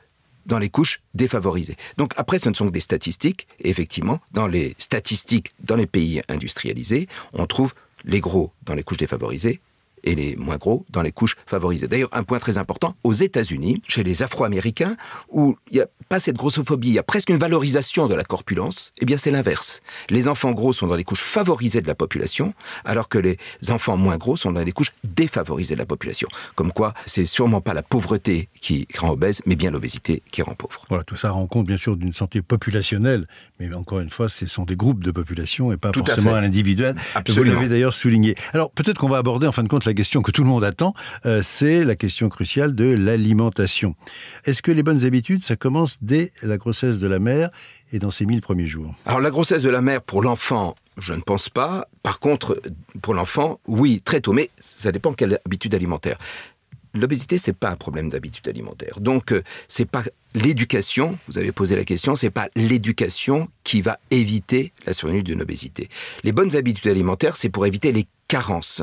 dans 0.47 0.59
les 0.59 0.71
couches 0.71 1.01
défavorisées. 1.15 1.77
Donc 1.97 2.13
après, 2.17 2.39
ce 2.39 2.49
ne 2.49 2.55
sont 2.55 2.67
que 2.67 2.73
des 2.73 2.81
statistiques, 2.81 3.47
effectivement, 3.61 4.21
dans 4.33 4.47
les 4.47 4.75
statistiques 4.79 5.53
dans 5.61 5.77
les 5.77 5.87
pays 5.87 6.23
industrialisés, 6.29 7.09
on 7.33 7.47
trouve 7.47 7.75
les 8.05 8.21
gros 8.21 8.53
dans 8.65 8.75
les 8.75 8.83
couches 8.83 8.99
défavorisées 8.99 9.61
et 10.05 10.15
les 10.15 10.37
moins 10.37 10.57
gros 10.57 10.85
dans 10.91 11.03
les 11.03 11.13
couches 11.13 11.37
favorisées. 11.47 11.89
D'ailleurs, 11.89 12.09
un 12.13 12.23
point 12.23 12.39
très 12.39 12.59
important, 12.59 12.95
aux 13.05 13.13
États-Unis, 13.13 13.83
chez 13.89 14.03
les 14.03 14.23
Afro-Américains, 14.23 14.97
où 15.31 15.57
il 15.71 15.77
n'y 15.77 15.81
a 15.81 15.87
pas 16.09 16.19
cette 16.21 16.37
grossophobie, 16.37 16.89
il 16.89 16.95
y 16.95 16.99
a 16.99 17.03
presque 17.03 17.29
une 17.31 17.37
valorisation 17.37 18.09
de 18.09 18.15
la 18.15 18.25
corpulence, 18.25 18.93
eh 19.01 19.05
bien 19.05 19.17
c'est 19.17 19.31
l'inverse. 19.31 19.81
Les 20.09 20.27
enfants 20.29 20.51
gros 20.53 20.73
sont 20.73 20.87
dans 20.87 20.97
les 20.97 21.05
couches 21.05 21.23
favorisées 21.23 21.81
de 21.83 21.87
la 21.87 21.95
population, 21.95 22.53
alors 22.85 23.09
que 23.09 23.19
les 23.19 23.39
enfants 23.69 23.97
moins 23.97 24.17
gros 24.17 24.37
sont 24.37 24.53
dans 24.53 24.63
les 24.63 24.73
couches 24.73 24.93
défavorisées 25.05 25.75
de 25.75 25.79
la 25.79 25.87
population. 25.87 26.29
Comme 26.57 26.73
quoi, 26.73 26.95
c'est 27.07 27.27
sûrement 27.27 27.61
pas 27.61 27.75
la 27.75 27.83
pauvreté 27.83 28.49
qui 28.61 28.89
rend 28.99 29.11
obèse, 29.11 29.41
mais 29.47 29.55
bien 29.57 29.71
l'obésité 29.71 30.23
qui 30.33 30.43
rend 30.43 30.55
pauvre. 30.55 30.85
Voilà, 30.89 31.05
tout 31.05 31.17
ça 31.17 31.31
rend 31.31 31.47
compte 31.47 31.67
bien 31.67 31.77
sûr 31.77 31.97
d'une 31.97 32.13
santé 32.13 32.43
populationnelle, 32.43 33.27
mais 33.59 33.73
encore 33.75 34.01
une 34.01 34.11
fois, 34.11 34.29
ce 34.29 34.47
sont 34.47 34.65
des 34.65 34.77
groupes 34.77 35.05
de 35.05 35.11
population 35.11 35.73
et 35.73 35.77
pas 35.77 35.91
Tout 35.91 36.03
à 36.03 36.07
forcément 36.07 36.31
fait. 36.33 36.37
à 36.39 36.41
l'individuel. 36.41 36.97
Vous 37.29 37.43
l'avez 37.45 37.69
d'ailleurs 37.69 37.95
souligné. 37.95 38.35
Alors 38.53 38.71
peut-être 38.71 38.99
qu'on 38.99 39.09
va 39.09 39.19
aborder 39.19 39.47
en 39.47 39.53
fin 39.53 39.63
de 39.63 39.69
compte 39.69 39.85
la 39.91 39.95
question 39.95 40.23
que 40.23 40.31
tout 40.31 40.45
le 40.45 40.49
monde 40.49 40.63
attend, 40.63 40.95
euh, 41.27 41.41
c'est 41.43 41.85
la 41.85 41.97
question 41.97 42.29
cruciale 42.29 42.77
de 42.77 42.85
l'alimentation. 42.85 43.97
Est-ce 44.45 44.63
que 44.63 44.71
les 44.71 44.85
bonnes 44.85 45.05
habitudes, 45.05 45.43
ça 45.43 45.57
commence 45.57 45.97
dès 46.01 46.31
la 46.43 46.59
grossesse 46.59 47.01
de 47.01 47.09
la 47.09 47.19
mère 47.19 47.51
et 47.93 47.99
dans 47.99 48.13
ses 48.13 48.25
1000 48.25 48.41
premiers 48.41 48.69
jours? 48.69 48.95
Alors 49.05 49.21
la 49.21 49.31
grossesse 49.31 49.63
de 49.63 49.69
la 49.69 49.83
mère 49.83 50.01
pour 50.01 50.23
l'enfant, 50.23 50.77
je 50.97 51.13
ne 51.13 51.21
pense 51.21 51.49
pas. 51.49 51.89
Par 52.05 52.21
contre, 52.21 52.63
pour 53.03 53.15
l'enfant, 53.15 53.59
oui, 53.67 54.01
très 54.01 54.21
tôt, 54.21 54.33
mais 54.33 54.49
ça 54.61 54.93
dépend 54.93 55.13
quelle 55.13 55.41
habitude 55.45 55.75
alimentaire. 55.75 56.19
L'obésité, 56.95 57.37
c'est 57.37 57.53
pas 57.53 57.71
un 57.71 57.77
problème 57.77 58.09
d'habitude 58.09 58.47
alimentaire. 58.47 59.01
Donc, 59.01 59.33
euh, 59.33 59.43
c'est 59.67 59.91
pas 59.91 60.05
l'éducation. 60.35 61.19
Vous 61.27 61.39
avez 61.39 61.51
posé 61.51 61.75
la 61.75 61.85
question. 61.85 62.15
C'est 62.15 62.31
pas 62.31 62.49
l'éducation 62.55 63.49
qui 63.65 63.81
va 63.81 63.99
éviter 64.13 64.73
la 64.87 64.93
survenue 64.93 65.25
d'une 65.25 65.43
obésité. 65.43 65.89
Les 66.23 66.33
bonnes 66.33 66.55
habitudes 66.55 66.91
alimentaires, 66.91 67.35
c'est 67.35 67.49
pour 67.49 67.67
éviter 67.67 67.91
les 67.91 68.07
carences. 68.31 68.83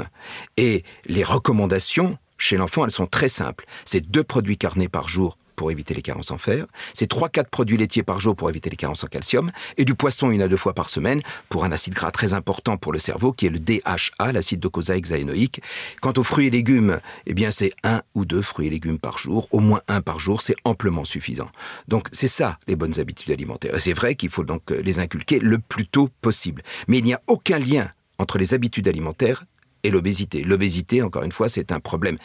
Et 0.58 0.84
les 1.06 1.24
recommandations 1.24 2.18
chez 2.38 2.58
l'enfant, 2.58 2.84
elles 2.84 2.92
sont 2.92 3.08
très 3.08 3.30
simples. 3.30 3.66
C'est 3.86 4.01
deux 4.01 4.24
produits 4.24 4.58
carnés 4.58 4.89
par 4.89 5.08
jour 5.08 5.38
pour 5.56 5.72
éviter 5.72 5.96
les 5.96 6.04
carences 6.04 6.30
en 6.30 6.38
fer, 6.38 6.68
c'est 6.94 7.12
3-4 7.12 7.46
produits 7.50 7.77
laitiers 7.77 8.04
par 8.04 8.22
jour 8.22 8.36
pour 8.36 8.48
éviter 8.48 8.70
les 8.70 8.75
carences 8.75 9.04
en 9.04 9.08
calcium, 9.08 9.51
et 9.77 9.86
du 9.86 9.96
poisson 9.96 10.30
une 10.30 10.44
à 10.44 10.48
deux 10.48 10.56
fois 10.56 10.74
par 10.74 10.88
semaine 10.88 11.22
pour 11.50 11.66
un 11.66 11.72
acide 11.72 11.96
gras 11.96 12.12
très 12.12 12.36
important 12.36 12.77
pour 12.77 12.94
le 12.94 13.00
cerveau 13.00 13.34
qui 13.34 13.48
est 13.48 13.50
le 13.50 13.58
DHA, 13.58 14.34
l'acide 14.34 14.60
docosahexaénoïque. 14.60 15.62
xaénoïque. 15.62 16.00
Quant 16.00 16.13
aux 16.16 16.24
fruits 16.24 16.46
et 16.46 16.50
légumes, 16.51 17.00
eh 17.25 17.34
bien 17.34 17.50
c'est 17.50 17.74
un 17.84 18.04
ou 18.13 18.24
deux 18.24 18.44
fruits 18.44 18.68
et 18.68 18.70
légumes 18.70 19.00
par 19.00 19.18
jour, 19.18 19.48
au 19.50 19.60
moins 19.60 19.82
un 19.88 20.01
par 20.01 20.20
jour, 20.20 20.44
c'est 20.44 20.56
amplement 20.63 21.06
suffisant. 21.06 21.50
Donc 21.88 22.08
c'est 22.12 22.27
ça 22.27 22.60
les 22.68 22.75
bonnes 22.75 23.00
habitudes 23.00 23.32
alimentaires. 23.32 23.74
Et 23.74 23.80
c'est 23.80 23.94
vrai 23.94 24.13
qu'il 24.13 24.30
faut 24.30 24.44
donc 24.44 24.72
euh, 24.72 24.80
les 24.84 25.00
inculquer 25.00 25.39
le 25.39 25.58
plus 25.58 25.88
tôt 25.88 26.10
possible. 26.22 26.62
Mais 26.88 27.00
il 27.00 27.04
n'y 27.04 27.16
a 27.16 27.22
aucun 27.25 27.58
lien 27.58 27.89
entre 28.20 28.38
les 28.38 28.54
habitudes 28.54 28.88
alimentaires 28.88 29.46
et 29.84 29.90
l'obésité. 29.90 30.44
L'obésité, 30.44 31.02
encore 31.02 31.24
une 31.24 31.32
fois, 31.32 31.50
c'est 31.50 31.72
un 31.72 31.80
problème 31.80 32.18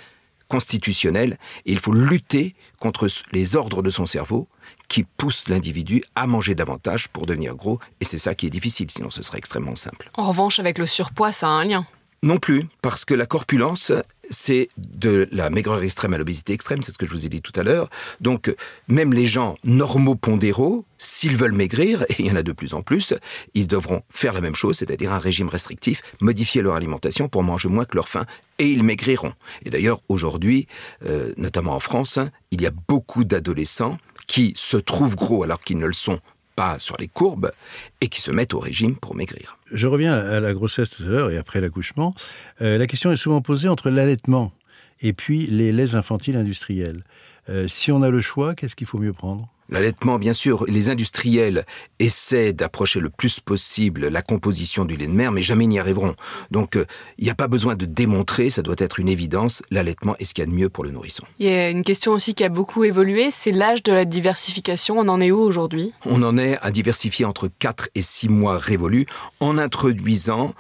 constitutionnel 0.49 1.39
et 1.65 1.73
il 1.73 1.79
faut 1.79 1.95
lutter 1.95 2.55
contre 2.79 3.07
les 3.33 3.57
ordres 3.57 3.83
de 3.83 3.89
son 3.89 4.05
cerveau 4.05 4.49
qui 4.89 5.03
poussent 5.05 5.49
l'individu 5.49 6.05
à 6.15 6.27
manger 6.27 6.55
davantage 6.55 7.09
pour 7.09 7.25
devenir 7.25 7.55
gros 7.55 7.79
et 8.01 8.05
c'est 8.05 8.19
ça 8.19 8.35
qui 8.35 8.47
est 8.47 8.51
difficile 8.51 8.91
sinon 8.91 9.11
ce 9.11 9.23
serait 9.23 9.39
extrêmement 9.39 9.77
simple. 9.77 10.11
En 10.15 10.29
revanche, 10.29 10.59
avec 10.59 10.77
le 10.77 10.85
surpoids, 10.85 11.33
ça 11.33 11.47
a 11.47 11.51
un 11.51 11.65
lien. 11.65 11.87
Non 12.25 12.39
plus, 12.39 12.67
parce 12.83 13.05
que 13.05 13.15
la 13.15 13.27
corpulence, 13.27 13.91
c'est 14.31 14.69
de 14.77 15.29
la 15.33 15.51
maigreur 15.51 15.83
extrême 15.83 16.15
à 16.15 16.19
l'obésité 16.19 16.53
extrême, 16.53 16.81
c'est 16.81 16.93
ce 16.93 16.99
que 16.99 17.05
je 17.05 17.11
vous 17.11 17.27
ai 17.27 17.29
dit 17.29 17.43
tout 17.43 17.59
à 17.59 17.65
l'heure. 17.65 17.91
Donc, 18.21 18.55
même 18.87 19.13
les 19.13 19.27
gens 19.27 19.57
normaux 19.65 20.15
pondéraux, 20.15 20.85
s'ils 20.99 21.37
veulent 21.37 21.51
maigrir, 21.51 22.03
et 22.03 22.15
il 22.21 22.27
y 22.27 22.31
en 22.31 22.37
a 22.37 22.45
de 22.45 22.53
plus 22.53 22.75
en 22.75 22.83
plus, 22.83 23.13
ils 23.55 23.67
devront 23.67 24.03
faire 24.09 24.35
la 24.35 24.41
même 24.41 24.55
chose, 24.55 24.77
c'est-à-dire 24.77 25.13
un 25.13 25.19
régime 25.19 25.49
restrictif, 25.49 26.01
modifier 26.21 26.63
leur 26.63 26.77
alimentation 26.77 27.29
pour 27.29 27.43
manger 27.43 27.69
moins 27.69 27.85
que 27.85 27.97
leur 27.97 28.09
faim, 28.09 28.25
et 28.61 28.69
ils 28.69 28.85
maigriront. 28.85 29.33
Et 29.65 29.71
d'ailleurs, 29.71 30.01
aujourd'hui, 30.09 30.69
euh, 31.05 31.33
notamment 31.37 31.75
en 31.75 31.81
France, 31.81 32.21
il 32.53 32.63
y 32.63 32.67
a 32.67 32.73
beaucoup 32.87 33.25
d'adolescents 33.25 33.99
qui 34.29 34.53
se 34.55 34.77
trouvent 34.77 35.17
gros 35.17 35.43
alors 35.43 35.61
qu'ils 35.61 35.79
ne 35.79 35.87
le 35.87 35.93
sont 35.93 36.21
pas 36.55 36.79
sur 36.79 36.97
les 36.99 37.09
courbes 37.09 37.53
et 38.01 38.09
qui 38.09 38.21
se 38.21 38.31
mettent 38.31 38.55
au 38.55 38.59
régime 38.59 38.97
pour 38.97 39.15
maigrir. 39.15 39.59
Je 39.71 39.87
reviens 39.87 40.15
à 40.15 40.41
la 40.41 40.53
grossesse 40.53 40.91
tout 40.91 41.03
à 41.03 41.07
l'heure 41.07 41.31
et 41.31 41.37
après 41.37 41.61
l'accouchement. 41.61 42.15
Euh, 42.61 42.79
la 42.79 42.87
question 42.87 43.13
est 43.13 43.17
souvent 43.17 43.41
posée 43.41 43.69
entre 43.69 43.91
l'allaitement 43.91 44.53
et 45.01 45.13
puis 45.13 45.47
les 45.47 45.73
laits 45.73 45.95
infantiles 45.95 46.37
industriels. 46.37 47.05
Euh, 47.49 47.67
si 47.69 47.91
on 47.91 48.03
a 48.03 48.11
le 48.11 48.21
choix, 48.21 48.55
qu'est-ce 48.55 48.77
qu'il 48.77 48.87
faut 48.87 48.99
mieux 48.99 49.13
prendre? 49.13 49.49
L'allaitement, 49.73 50.19
bien 50.19 50.35
sûr, 50.35 50.67
les 50.69 50.91
industriels 50.91 51.65
essaient 51.99 52.53
d'approcher 52.53 53.01
le 53.01 53.09
plus 53.09 53.41
possible 53.41 54.09
la 54.09 54.21
composition 54.21 54.85
du 54.85 54.99
lait 54.99 55.07
de 55.07 55.13
mère, 55.13 55.33
mais 55.33 55.41
jamais 55.41 55.65
n'y 55.65 55.79
arriveront. 55.79 56.15
Donc, 56.51 56.77
euh, 56.77 56.85
il 57.17 57.25
n'y 57.25 57.31
a 57.31 57.35
pas 57.35 57.49
besoin 57.49 57.75
de 57.75 57.87
démontrer, 57.87 58.51
ça 58.51 58.61
doit 58.61 58.75
être 58.77 59.01
une 59.01 59.09
évidence, 59.09 59.63
l'allaitement 59.71 60.15
est 60.19 60.25
ce 60.25 60.35
qu'il 60.35 60.45
y 60.45 60.47
a 60.47 60.51
de 60.51 60.55
mieux 60.55 60.69
pour 60.69 60.85
le 60.85 60.91
nourrisson. 60.91 61.25
Il 61.39 61.47
y 61.47 61.55
a 61.55 61.71
une 61.71 61.85
question 61.85 62.13
aussi 62.13 62.35
qui 62.35 62.45
a 62.45 62.51
beaucoup 62.51 62.85
évolué, 62.85 63.31
c'est 63.31 63.51
l'âge 63.51 63.83
de 63.83 63.93
la 63.93 64.05
diversification. 64.05 64.99
On 64.99 65.09
en 65.09 65.23
est 65.23 65.31
où 65.31 65.39
aujourd'hui? 65.39 65.95
On 66.05 66.23
en 66.23 66.37
est 66.37 66.59
à 66.61 66.71
diversifier 66.71 67.25
entre 67.25 67.49
4 67.59 67.89
et 67.95 68.03
6 68.03 68.29
mois 68.29 68.59
révolus 68.59 69.07
en 69.41 69.57
introduisant 69.57 70.55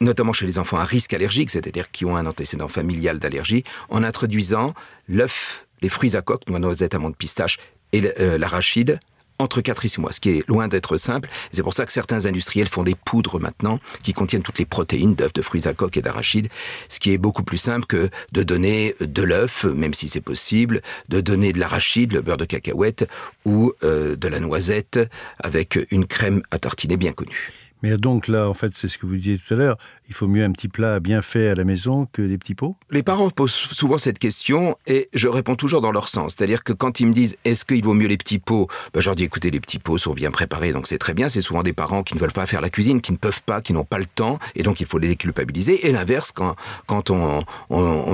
notamment 0.00 0.34
chez 0.34 0.44
les 0.44 0.58
enfants 0.58 0.76
à 0.76 0.84
risque 0.84 1.14
allergique, 1.14 1.50
c'est-à-dire 1.50 1.90
qui 1.90 2.04
ont 2.04 2.16
un 2.16 2.26
antécédent 2.26 2.68
familial 2.68 3.20
d'allergie, 3.20 3.64
en 3.88 4.02
introduisant 4.02 4.74
l'œuf, 5.08 5.66
les 5.80 5.88
fruits 5.88 6.16
à 6.16 6.20
coque, 6.20 6.46
noisettes, 6.48 6.94
amandes, 6.94 7.16
pistaches 7.16 7.58
et 7.94 8.12
euh, 8.20 8.38
l'arachide 8.38 8.98
entre 9.38 9.60
4 9.60 9.84
et 9.84 9.88
6 9.88 10.00
mois, 10.00 10.12
ce 10.12 10.20
qui 10.20 10.30
est 10.30 10.48
loin 10.48 10.68
d'être 10.68 10.96
simple. 10.96 11.28
C'est 11.52 11.62
pour 11.62 11.74
ça 11.74 11.84
que 11.86 11.92
certains 11.92 12.26
industriels 12.26 12.68
font 12.68 12.84
des 12.84 12.94
poudres 12.94 13.40
maintenant 13.40 13.80
qui 14.02 14.12
contiennent 14.12 14.42
toutes 14.42 14.60
les 14.60 14.64
protéines 14.64 15.14
d'œufs, 15.14 15.32
de 15.32 15.42
fruits 15.42 15.66
à 15.66 15.74
coque 15.74 15.96
et 15.96 16.02
d'arachide, 16.02 16.48
ce 16.88 17.00
qui 17.00 17.12
est 17.12 17.18
beaucoup 17.18 17.42
plus 17.42 17.56
simple 17.56 17.86
que 17.86 18.10
de 18.32 18.42
donner 18.44 18.94
de 19.00 19.22
l'œuf, 19.22 19.64
même 19.64 19.92
si 19.92 20.08
c'est 20.08 20.20
possible, 20.20 20.82
de 21.08 21.20
donner 21.20 21.52
de 21.52 21.58
l'arachide, 21.58 22.12
le 22.12 22.22
beurre 22.22 22.36
de 22.36 22.44
cacahuète 22.44 23.08
ou 23.44 23.72
euh, 23.82 24.14
de 24.14 24.28
la 24.28 24.38
noisette 24.38 25.00
avec 25.42 25.78
une 25.90 26.06
crème 26.06 26.42
à 26.50 26.58
tartiner 26.58 26.96
bien 26.96 27.12
connue. 27.12 27.52
Mais 27.82 27.98
donc 27.98 28.28
là, 28.28 28.48
en 28.48 28.54
fait, 28.54 28.72
c'est 28.74 28.88
ce 28.88 28.96
que 28.96 29.04
vous 29.04 29.16
disiez 29.16 29.36
tout 29.36 29.52
à 29.52 29.56
l'heure, 29.58 29.76
il 30.08 30.14
faut 30.14 30.26
mieux 30.26 30.44
un 30.44 30.52
petit 30.52 30.68
plat 30.68 31.00
bien 31.00 31.22
fait 31.22 31.48
à 31.48 31.54
la 31.54 31.64
maison 31.64 32.06
que 32.12 32.22
des 32.22 32.36
petits 32.36 32.54
pots? 32.54 32.76
Les 32.90 33.02
parents 33.02 33.30
posent 33.30 33.52
souvent 33.52 33.96
cette 33.98 34.18
question 34.18 34.76
et 34.86 35.08
je 35.14 35.28
réponds 35.28 35.54
toujours 35.54 35.80
dans 35.80 35.92
leur 35.92 36.08
sens. 36.08 36.34
C'est-à-dire 36.36 36.62
que 36.62 36.72
quand 36.72 37.00
ils 37.00 37.06
me 37.06 37.12
disent 37.12 37.36
est-ce 37.44 37.64
qu'il 37.64 37.82
vaut 37.82 37.94
mieux 37.94 38.08
les 38.08 38.18
petits 38.18 38.38
pots? 38.38 38.68
Ben, 38.92 39.00
Je 39.00 39.08
leur 39.08 39.16
dis 39.16 39.24
écoutez, 39.24 39.50
les 39.50 39.60
petits 39.60 39.78
pots 39.78 39.96
sont 39.96 40.12
bien 40.12 40.30
préparés, 40.30 40.72
donc 40.72 40.86
c'est 40.86 40.98
très 40.98 41.14
bien. 41.14 41.28
C'est 41.28 41.40
souvent 41.40 41.62
des 41.62 41.72
parents 41.72 42.02
qui 42.02 42.14
ne 42.14 42.20
veulent 42.20 42.32
pas 42.32 42.46
faire 42.46 42.60
la 42.60 42.70
cuisine, 42.70 43.00
qui 43.00 43.12
ne 43.12 43.16
peuvent 43.16 43.42
pas, 43.42 43.60
qui 43.62 43.72
n'ont 43.72 43.84
pas 43.84 43.98
le 43.98 44.06
temps, 44.06 44.38
et 44.54 44.62
donc 44.62 44.80
il 44.80 44.86
faut 44.86 44.98
les 44.98 45.08
déculpabiliser. 45.08 45.86
Et 45.86 45.92
l'inverse, 45.92 46.32
quand, 46.32 46.54
quand 46.86 47.10
on, 47.10 47.44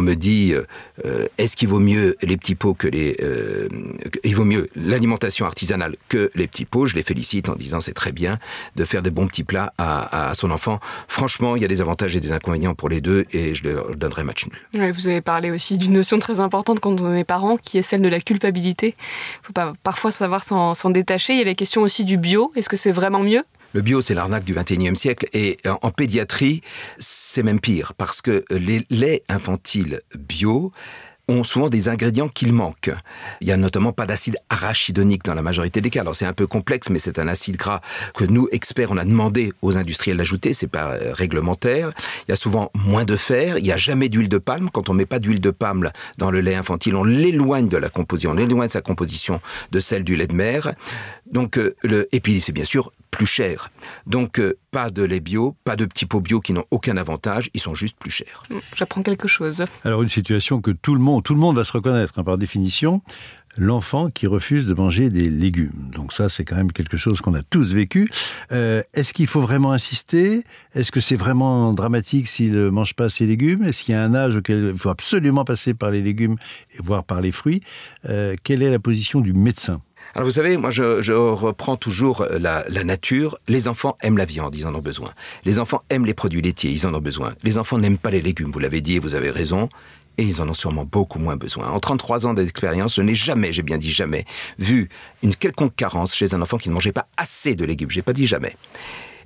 me 0.01 0.15
dit 0.15 0.55
euh, 1.05 1.27
est-ce 1.39 1.57
qu'il 1.57 1.69
vaut 1.69 1.81
mieux 1.81 2.17
les 2.23 2.37
petits 2.37 2.55
pots 2.55 2.75
que 2.75 2.87
les... 2.87 3.17
Euh, 3.23 3.69
il 4.25 4.37
vaut 4.37 4.45
mieux 4.45 4.69
l'alimentation 4.77 5.45
artisanale 5.45 5.97
que 6.09 6.31
les 6.35 6.47
petits 6.47 6.65
pots, 6.65 6.87
je 6.87 6.95
les 6.95 7.03
félicite 7.03 7.49
en 7.49 7.57
disant 7.57 7.81
c'est 7.81 7.93
très 7.93 8.13
bien 8.13 8.39
de 8.77 8.85
faire 8.85 9.03
des 9.03 9.11
bons 9.11 9.27
petits 9.27 9.45
plats 9.45 9.73
à, 9.77 10.31
à, 10.31 10.35
son 10.35 10.51
enfant. 10.51 10.79
Franchement, 11.09 11.57
il 11.57 11.63
y 11.63 11.65
a 11.65 11.69
des 11.69 11.80
avantages 11.81 12.17
et 12.17 12.21
des 12.21 12.33
inconvénients 12.33 12.75
pour 12.75 12.89
les 12.89 13.01
deux 13.01 13.27
et 13.33 13.55
je 13.55 13.65
leur 13.65 13.97
donnerai 13.97 14.25
match 14.25 14.47
nul. 14.47 14.93
Vous 14.93 15.09
avez 15.09 15.21
parlé 15.21 15.51
aussi 15.51 15.79
d'une 15.79 15.93
notion 15.93 16.19
très 16.19 16.41
importante 16.41 16.81
quand 16.81 17.01
on 17.01 17.15
est 17.15 17.25
parent 17.25 17.57
qui 17.57 17.79
est 17.79 17.83
celle 17.83 18.03
de 18.03 18.09
la 18.09 18.21
culpabilité. 18.21 18.95
Il 19.43 19.47
faut 19.47 19.53
pas 19.53 19.73
parfois 19.83 20.11
savoir 20.11 20.43
s'en 20.43 20.91
détacher. 20.91 21.35
Il 21.35 21.39
y 21.39 21.43
a 21.43 21.45
la 21.45 21.55
question 21.55 21.83
aussi 21.83 22.05
du 22.05 22.17
bio. 22.17 22.53
Est-ce 22.57 22.69
que 22.69 22.77
c'est 22.77 22.93
vraiment 22.93 23.21
mieux? 23.21 23.45
Le 23.73 23.83
bio, 23.83 24.03
c'est 24.03 24.15
l'arnaque 24.15 24.45
du 24.45 24.53
21e 24.53 24.97
siècle. 24.97 25.27
Et 25.33 25.57
en 25.65 25.91
pédiatrie, 25.93 26.61
c'est 26.99 27.45
même 27.45 27.61
pire, 27.61 27.95
parce 27.97 28.21
que 28.21 28.45
les 28.51 28.85
laits 28.91 29.23
infantiles 29.29 30.01
bio 30.19 30.73
ont 31.31 31.45
souvent 31.45 31.69
des 31.69 31.89
ingrédients 31.89 32.29
qu'il 32.29 32.53
manque. 32.53 32.91
Il 33.41 33.49
y 33.49 33.53
a 33.53 33.57
notamment 33.57 33.93
pas 33.93 34.07
d'acide 34.07 34.37
arachidonique 34.49 35.25
dans 35.25 35.35
la 35.35 35.43
majorité 35.43 35.81
des 35.81 35.91
cas. 35.91 36.01
Alors 36.01 36.15
c'est 36.15 36.27
un 36.27 36.33
peu 36.33 36.47
complexe, 36.47 36.91
mais 36.91 36.99
c'est 36.99 37.19
un 37.19 37.29
acide 37.29 37.57
gras 37.57 37.81
que 38.15 38.25
nous, 38.25 38.49
experts, 38.53 38.91
on 38.91 38.97
a 38.97 39.05
demandé 39.05 39.53
aux 39.63 39.77
industriels 39.77 40.17
d'ajouter. 40.17 40.53
C'est 40.55 40.67
pas 40.67 40.97
réglementaire. 41.13 41.93
Il 42.27 42.31
y 42.31 42.33
a 42.33 42.37
souvent 42.37 42.71
moins 42.75 43.05
de 43.05 43.17
fer. 43.17 43.59
Il 43.59 43.65
n'y 43.65 43.73
a 43.73 43.77
jamais 43.77 44.09
d'huile 44.09 44.29
de 44.29 44.39
palme. 44.39 44.71
Quand 44.71 44.89
on 44.89 44.95
met 44.95 45.07
pas 45.07 45.19
d'huile 45.19 45.41
de 45.41 45.51
palme 45.51 45.91
dans 46.19 46.31
le 46.31 46.41
lait 46.41 46.55
infantile, 46.55 46.97
on 46.97 47.05
l'éloigne 47.05 47.69
de 47.69 47.77
la 47.77 47.89
composition, 47.89 48.33
on 48.33 48.39
éloigne 48.39 48.69
sa 48.69 48.81
composition 48.81 49.41
de 49.71 49.81
celle 49.81 50.05
du 50.05 50.17
lait 50.17 50.27
de 50.27 50.35
mère. 50.35 50.73
Donc, 51.31 51.59
euh, 51.59 51.75
le, 51.83 52.09
et 52.15 52.21
puis 52.21 52.41
c'est 52.41 52.53
bien 52.53 52.65
sûr 52.65 52.91
plus 53.11 53.27
cher. 53.27 53.71
Donc, 54.07 54.39
euh, 54.39 54.55
pas 54.71 54.91
de 54.91 55.03
lait 55.03 55.21
bio, 55.21 55.57
pas 55.65 55.77
de 55.77 55.85
petits 55.85 56.07
pots 56.07 56.21
bio 56.21 56.41
qui 56.41 56.53
n'ont 56.53 56.65
aucun 56.71 56.97
avantage, 56.97 57.51
ils 57.55 57.61
sont 57.61 57.75
juste 57.75 57.97
plus 57.99 58.11
chers. 58.11 58.43
J'apprends 58.75 59.03
quelque 59.03 59.29
chose. 59.29 59.65
Alors, 59.85 60.03
une 60.03 60.09
situation 60.09 60.61
que 60.61 60.71
tout 60.71 60.95
le 60.95 61.01
monde, 61.01 61.23
tout 61.23 61.35
le 61.35 61.41
monde 61.41 61.57
va 61.57 61.65
se 61.65 61.73
reconnaître, 61.73 62.19
hein, 62.19 62.25
par 62.25 62.39
définition, 62.39 63.03
l'enfant 63.57 64.11
qui 64.11 64.27
refuse 64.29 64.67
de 64.67 64.75
manger 64.75 65.11
des 65.11 65.29
légumes. 65.29 65.91
Donc 65.93 66.13
ça, 66.13 66.29
c'est 66.29 66.45
quand 66.45 66.55
même 66.57 66.71
quelque 66.71 66.97
chose 66.97 67.21
qu'on 67.21 67.35
a 67.35 67.43
tous 67.43 67.75
vécu. 67.75 68.09
Euh, 68.53 68.81
Est-ce 68.95 69.13
qu'il 69.13 69.27
faut 69.27 69.41
vraiment 69.41 69.73
insister? 69.73 70.45
Est-ce 70.75 70.93
que 70.93 71.01
c'est 71.01 71.17
vraiment 71.17 71.73
dramatique 71.73 72.29
s'il 72.29 72.53
ne 72.53 72.71
mange 72.71 72.95
pas 72.95 73.11
ses 73.11 73.27
légumes? 73.27 73.65
Est-ce 73.65 73.83
qu'il 73.83 73.95
y 73.95 73.99
a 73.99 74.03
un 74.03 74.15
âge 74.15 74.37
auquel 74.37 74.71
il 74.73 74.79
faut 74.79 74.89
absolument 74.89 75.45
passer 75.45 75.75
par 75.75 75.91
les 75.91 76.01
légumes, 76.01 76.37
voire 76.79 77.03
par 77.03 77.21
les 77.21 77.33
fruits? 77.33 77.61
Euh, 78.09 78.37
Quelle 78.45 78.63
est 78.63 78.71
la 78.71 78.79
position 78.79 79.21
du 79.21 79.33
médecin? 79.33 79.83
Alors 80.15 80.27
vous 80.27 80.35
savez, 80.35 80.57
moi 80.57 80.71
je, 80.71 81.03
je 81.03 81.13
reprends 81.13 81.77
toujours 81.77 82.27
la, 82.31 82.65
la, 82.69 82.85
nature. 82.85 83.39
Les 83.49 83.69
enfants 83.69 83.97
aiment 84.03 84.19
la 84.19 84.25
viande, 84.25 84.55
ils 84.55 84.67
en 84.67 84.75
ont 84.75 84.81
besoin. 84.81 85.13
Les 85.45 85.61
enfants 85.61 85.83
aiment 85.89 86.07
les 86.07 86.15
produits 86.15 86.43
laitiers, 86.43 86.71
ils 86.71 86.87
en 86.87 86.95
ont 86.95 87.01
besoin. 87.01 87.35
Les 87.45 87.59
enfants 87.59 87.79
n'aiment 87.79 87.99
pas 87.99 88.11
les 88.11 88.21
légumes, 88.21 88.51
vous 88.51 88.59
l'avez 88.59 88.81
dit 88.81 88.97
et 88.97 88.99
vous 88.99 89.15
avez 89.15 89.31
raison. 89.31 89.69
Et 90.19 90.25
ils 90.25 90.43
en 90.43 90.49
ont 90.49 90.55
sûrement 90.55 90.85
beaucoup 90.85 91.19
moins 91.19 91.37
besoin. 91.37 91.69
En 91.69 91.81
33 91.81 92.27
ans 92.27 92.35
d'expérience, 92.35 92.97
je 92.97 93.03
n'ai 93.03 93.15
jamais, 93.15 93.53
j'ai 93.53 93.63
bien 93.63 93.79
dit 93.79 93.91
jamais, 93.91 94.27
vu 94.59 94.89
une 95.23 95.35
quelconque 95.35 95.75
carence 95.77 96.15
chez 96.15 96.35
un 96.35 96.43
enfant 96.43 96.59
qui 96.59 96.69
ne 96.69 96.75
mangeait 96.75 96.93
pas 96.93 97.07
assez 97.17 97.55
de 97.55 97.65
légumes. 97.65 97.91
J'ai 97.91 98.03
pas 98.03 98.13
dit 98.13 98.27
jamais. 98.27 98.57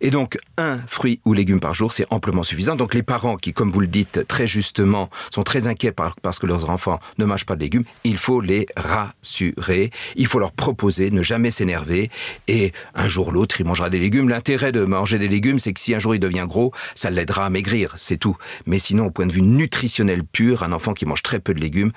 Et 0.04 0.10
donc, 0.10 0.36
un 0.58 0.76
fruit 0.86 1.18
ou 1.24 1.32
légume 1.32 1.60
par 1.60 1.72
jour, 1.72 1.90
c'est 1.90 2.04
amplement 2.10 2.42
suffisant. 2.42 2.76
Donc, 2.76 2.92
les 2.92 3.02
parents 3.02 3.38
qui, 3.38 3.54
comme 3.54 3.72
vous 3.72 3.80
le 3.80 3.86
dites 3.86 4.28
très 4.28 4.46
justement, 4.46 5.08
sont 5.32 5.42
très 5.42 5.66
inquiets 5.66 5.94
parce 6.20 6.38
que 6.38 6.44
leurs 6.44 6.68
enfants 6.68 7.00
ne 7.16 7.24
mangent 7.24 7.46
pas 7.46 7.56
de 7.56 7.62
légumes, 7.62 7.84
il 8.04 8.18
faut 8.18 8.42
les 8.42 8.66
rassurer. 8.76 9.90
Il 10.16 10.26
faut 10.26 10.38
leur 10.38 10.52
proposer, 10.52 11.10
ne 11.10 11.22
jamais 11.22 11.50
s'énerver. 11.50 12.10
Et 12.48 12.72
un 12.94 13.08
jour 13.08 13.28
ou 13.28 13.30
l'autre, 13.30 13.58
il 13.62 13.66
mangera 13.66 13.88
des 13.88 13.98
légumes. 13.98 14.28
L'intérêt 14.28 14.72
de 14.72 14.84
manger 14.84 15.18
des 15.18 15.26
légumes, 15.26 15.58
c'est 15.58 15.72
que 15.72 15.80
si 15.80 15.94
un 15.94 15.98
jour 15.98 16.14
il 16.14 16.20
devient 16.20 16.44
gros, 16.46 16.70
ça 16.94 17.08
l'aidera 17.08 17.46
à 17.46 17.50
maigrir. 17.50 17.94
C'est 17.96 18.18
tout. 18.18 18.36
Mais 18.66 18.78
sinon, 18.78 19.06
au 19.06 19.10
point 19.10 19.26
de 19.26 19.32
vue 19.32 19.40
nutritionnel 19.40 20.22
pur, 20.22 20.64
un 20.64 20.72
enfant 20.72 20.92
qui 20.92 21.06
mange 21.06 21.22
très 21.22 21.40
peu 21.40 21.54
de 21.54 21.60
légumes, 21.60 21.92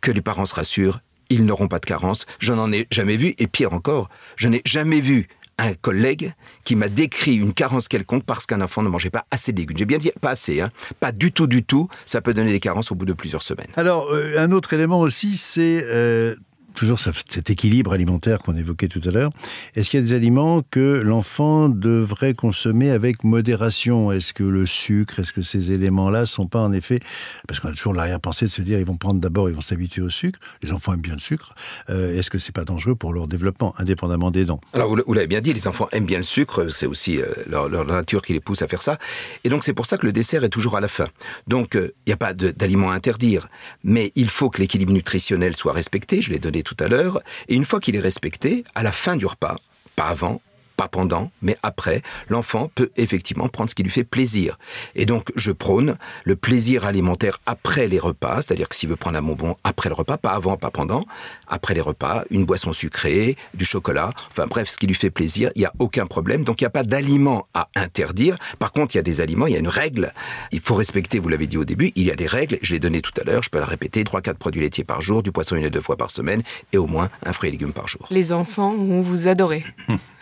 que 0.00 0.10
les 0.10 0.22
parents 0.22 0.46
se 0.46 0.56
rassurent, 0.56 1.02
ils 1.30 1.44
n'auront 1.44 1.68
pas 1.68 1.78
de 1.78 1.86
carence. 1.86 2.26
Je 2.40 2.52
n'en 2.52 2.72
ai 2.72 2.88
jamais 2.90 3.16
vu. 3.16 3.36
Et 3.38 3.46
pire 3.46 3.74
encore, 3.74 4.08
je 4.34 4.48
n'ai 4.48 4.60
jamais 4.64 5.00
vu 5.00 5.28
un 5.58 5.74
collègue 5.74 6.32
qui 6.64 6.76
m'a 6.76 6.88
décrit 6.88 7.36
une 7.36 7.52
carence 7.52 7.88
quelconque 7.88 8.24
parce 8.24 8.46
qu'un 8.46 8.60
enfant 8.60 8.82
ne 8.82 8.88
mangeait 8.88 9.10
pas 9.10 9.26
assez 9.30 9.52
de 9.52 9.58
légumes. 9.58 9.78
J'ai 9.78 9.84
bien 9.84 9.98
dit 9.98 10.10
pas 10.20 10.30
assez, 10.30 10.60
hein. 10.60 10.70
pas 11.00 11.12
du 11.12 11.32
tout, 11.32 11.46
du 11.46 11.62
tout. 11.62 11.88
Ça 12.06 12.20
peut 12.20 12.34
donner 12.34 12.52
des 12.52 12.60
carences 12.60 12.92
au 12.92 12.94
bout 12.94 13.06
de 13.06 13.12
plusieurs 13.12 13.42
semaines. 13.42 13.70
Alors, 13.76 14.10
euh, 14.12 14.38
un 14.38 14.52
autre 14.52 14.72
élément 14.72 15.00
aussi, 15.00 15.36
c'est 15.36 15.84
euh, 15.84 16.34
toujours 16.74 16.98
cet 16.98 17.50
équilibre 17.50 17.92
alimentaire 17.92 18.38
qu'on 18.40 18.56
évoquait 18.56 18.88
tout 18.88 19.00
à 19.04 19.10
l'heure. 19.10 19.30
Est-ce 19.74 19.90
qu'il 19.90 20.00
y 20.00 20.02
a 20.02 20.06
des 20.06 20.12
aliments 20.12 20.62
que 20.70 21.00
l'enfant 21.00 21.68
devrait 21.68 22.34
consommer 22.34 22.90
avec 22.90 23.24
modération? 23.24 24.12
Est-ce 24.12 24.32
que 24.32 24.44
le 24.44 24.66
sucre, 24.66 25.18
est-ce 25.20 25.32
que 25.32 25.42
ces 25.42 25.72
éléments-là 25.72 26.26
sont 26.26 26.46
pas 26.46 26.60
en 26.60 26.72
effet, 26.72 27.00
parce 27.46 27.60
qu'on 27.60 27.68
a 27.68 27.72
toujours 27.72 27.94
l'arrière-pensée 27.94 28.46
de 28.46 28.50
se 28.50 28.62
dire 28.62 28.78
ils 28.78 28.86
vont 28.86 28.96
prendre 28.96 29.20
d'abord, 29.20 29.48
ils 29.48 29.54
vont 29.54 29.60
s'habituer 29.60 30.02
au 30.02 30.10
sucre. 30.10 30.38
Les 30.62 30.72
enfants 30.72 30.94
aiment 30.94 31.00
bien 31.00 31.14
le 31.14 31.20
sucre. 31.20 31.54
Euh, 31.90 32.18
est-ce 32.18 32.30
que 32.30 32.38
c'est 32.38 32.52
pas 32.52 32.64
dangereux 32.64 32.96
pour 32.96 33.12
leur 33.12 33.26
développement, 33.26 33.74
indépendamment 33.78 34.30
des 34.30 34.44
dents? 34.44 34.60
Alors 34.72 34.96
vous 35.06 35.14
l'avez 35.14 35.26
bien 35.26 35.40
dit, 35.40 35.52
les 35.52 35.68
enfants 35.68 35.88
aiment 35.92 36.06
bien 36.06 36.18
le 36.18 36.24
sucre. 36.24 36.68
C'est 36.68 36.86
aussi 36.86 37.20
euh, 37.20 37.26
leur, 37.46 37.68
leur, 37.68 37.84
nature 37.84 38.22
qui 38.22 38.32
les 38.32 38.40
pousse 38.40 38.62
à 38.62 38.68
faire 38.68 38.82
ça. 38.82 38.98
Et 39.44 39.48
donc 39.48 39.62
c'est 39.62 39.74
pour 39.74 39.86
ça 39.86 39.98
que 39.98 40.06
le 40.06 40.12
dessert 40.12 40.42
est 40.42 40.48
toujours 40.48 40.76
à 40.76 40.80
la 40.80 40.88
fin. 40.88 41.06
Donc 41.46 41.76
euh, 41.76 41.94
il 42.06 42.10
n'y 42.10 42.14
a 42.14 42.16
pas 42.16 42.32
d'aliments 42.32 42.90
à 42.90 42.94
interdire, 42.94 43.48
mais 43.84 44.12
il 44.16 44.28
faut 44.28 44.50
que 44.50 44.60
l'équilibre 44.60 44.92
nutritionnel 44.92 45.56
soit 45.56 45.72
respecté. 45.72 46.22
Je 46.22 46.30
l'ai 46.30 46.38
donné 46.38 46.62
tout 46.64 46.76
à 46.80 46.88
l'heure. 46.88 47.20
Et 47.48 47.54
une 47.54 47.64
fois 47.64 47.78
qu'il 47.78 47.94
est 47.94 48.00
respecté, 48.00 48.64
à 48.74 48.82
la 48.82 48.92
fin 48.92 49.16
du 49.16 49.26
repas, 49.26 49.56
pas 49.94 50.06
avant, 50.06 50.40
pas 50.76 50.88
pendant, 50.88 51.30
mais 51.42 51.56
après, 51.62 52.02
l'enfant 52.28 52.70
peut 52.74 52.90
effectivement 52.96 53.48
prendre 53.48 53.70
ce 53.70 53.74
qui 53.74 53.82
lui 53.82 53.90
fait 53.90 54.04
plaisir. 54.04 54.58
Et 54.94 55.06
donc, 55.06 55.30
je 55.36 55.52
prône 55.52 55.96
le 56.24 56.36
plaisir 56.36 56.84
alimentaire 56.84 57.38
après 57.46 57.86
les 57.86 57.98
repas, 57.98 58.36
c'est-à-dire 58.36 58.68
que 58.68 58.74
s'il 58.74 58.88
veut 58.88 58.96
prendre 58.96 59.18
un 59.18 59.22
bonbon 59.22 59.56
après 59.64 59.88
le 59.88 59.94
repas, 59.94 60.16
pas 60.16 60.30
avant, 60.30 60.56
pas 60.56 60.70
pendant, 60.70 61.04
après 61.48 61.74
les 61.74 61.80
repas, 61.80 62.24
une 62.30 62.44
boisson 62.44 62.72
sucrée, 62.72 63.36
du 63.54 63.64
chocolat, 63.64 64.12
enfin 64.30 64.46
bref, 64.46 64.68
ce 64.68 64.78
qui 64.78 64.86
lui 64.86 64.94
fait 64.94 65.10
plaisir, 65.10 65.50
il 65.54 65.60
n'y 65.60 65.66
a 65.66 65.72
aucun 65.78 66.06
problème. 66.06 66.44
Donc, 66.44 66.60
il 66.60 66.64
n'y 66.64 66.68
a 66.68 66.70
pas 66.70 66.82
d'aliments 66.82 67.46
à 67.54 67.68
interdire. 67.76 68.36
Par 68.58 68.72
contre, 68.72 68.94
il 68.94 68.98
y 68.98 69.00
a 69.00 69.02
des 69.02 69.20
aliments, 69.20 69.46
il 69.46 69.52
y 69.52 69.56
a 69.56 69.60
une 69.60 69.68
règle. 69.68 70.12
Il 70.52 70.60
faut 70.60 70.74
respecter, 70.74 71.18
vous 71.18 71.28
l'avez 71.28 71.46
dit 71.46 71.58
au 71.58 71.64
début, 71.64 71.92
il 71.94 72.04
y 72.04 72.10
a 72.10 72.16
des 72.16 72.26
règles, 72.26 72.58
je 72.62 72.72
l'ai 72.72 72.80
donné 72.80 73.00
tout 73.00 73.12
à 73.20 73.24
l'heure, 73.24 73.42
je 73.42 73.50
peux 73.50 73.58
la 73.58 73.66
répéter, 73.66 74.02
3-4 74.02 74.34
produits 74.34 74.60
laitiers 74.60 74.84
par 74.84 75.02
jour, 75.02 75.22
du 75.22 75.32
poisson 75.32 75.56
une 75.56 75.64
à 75.64 75.70
deux 75.70 75.80
fois 75.80 75.96
par 75.96 76.10
semaine, 76.10 76.42
et 76.72 76.78
au 76.78 76.86
moins 76.86 77.08
un 77.24 77.32
fruit 77.32 77.48
et 77.48 77.52
légumes 77.52 77.72
par 77.72 77.88
jour. 77.88 78.06
Les 78.10 78.32
enfants 78.32 78.74
vont 78.74 79.00
vous 79.00 79.28
adorer. 79.28 79.64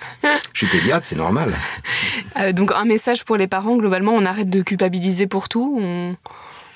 Je 0.53 0.67
suis 0.67 0.67
pédiatre, 0.67 1.07
c'est 1.07 1.17
normal. 1.17 1.55
Euh, 2.39 2.53
donc 2.53 2.73
un 2.73 2.87
message 2.87 3.25
pour 3.25 3.37
les 3.37 3.47
parents, 3.47 3.77
globalement, 3.77 4.13
on 4.13 4.25
arrête 4.25 4.49
de 4.49 4.63
culpabiliser 4.63 5.27
pour 5.27 5.51
tout, 5.51 5.79
on, 5.79 6.17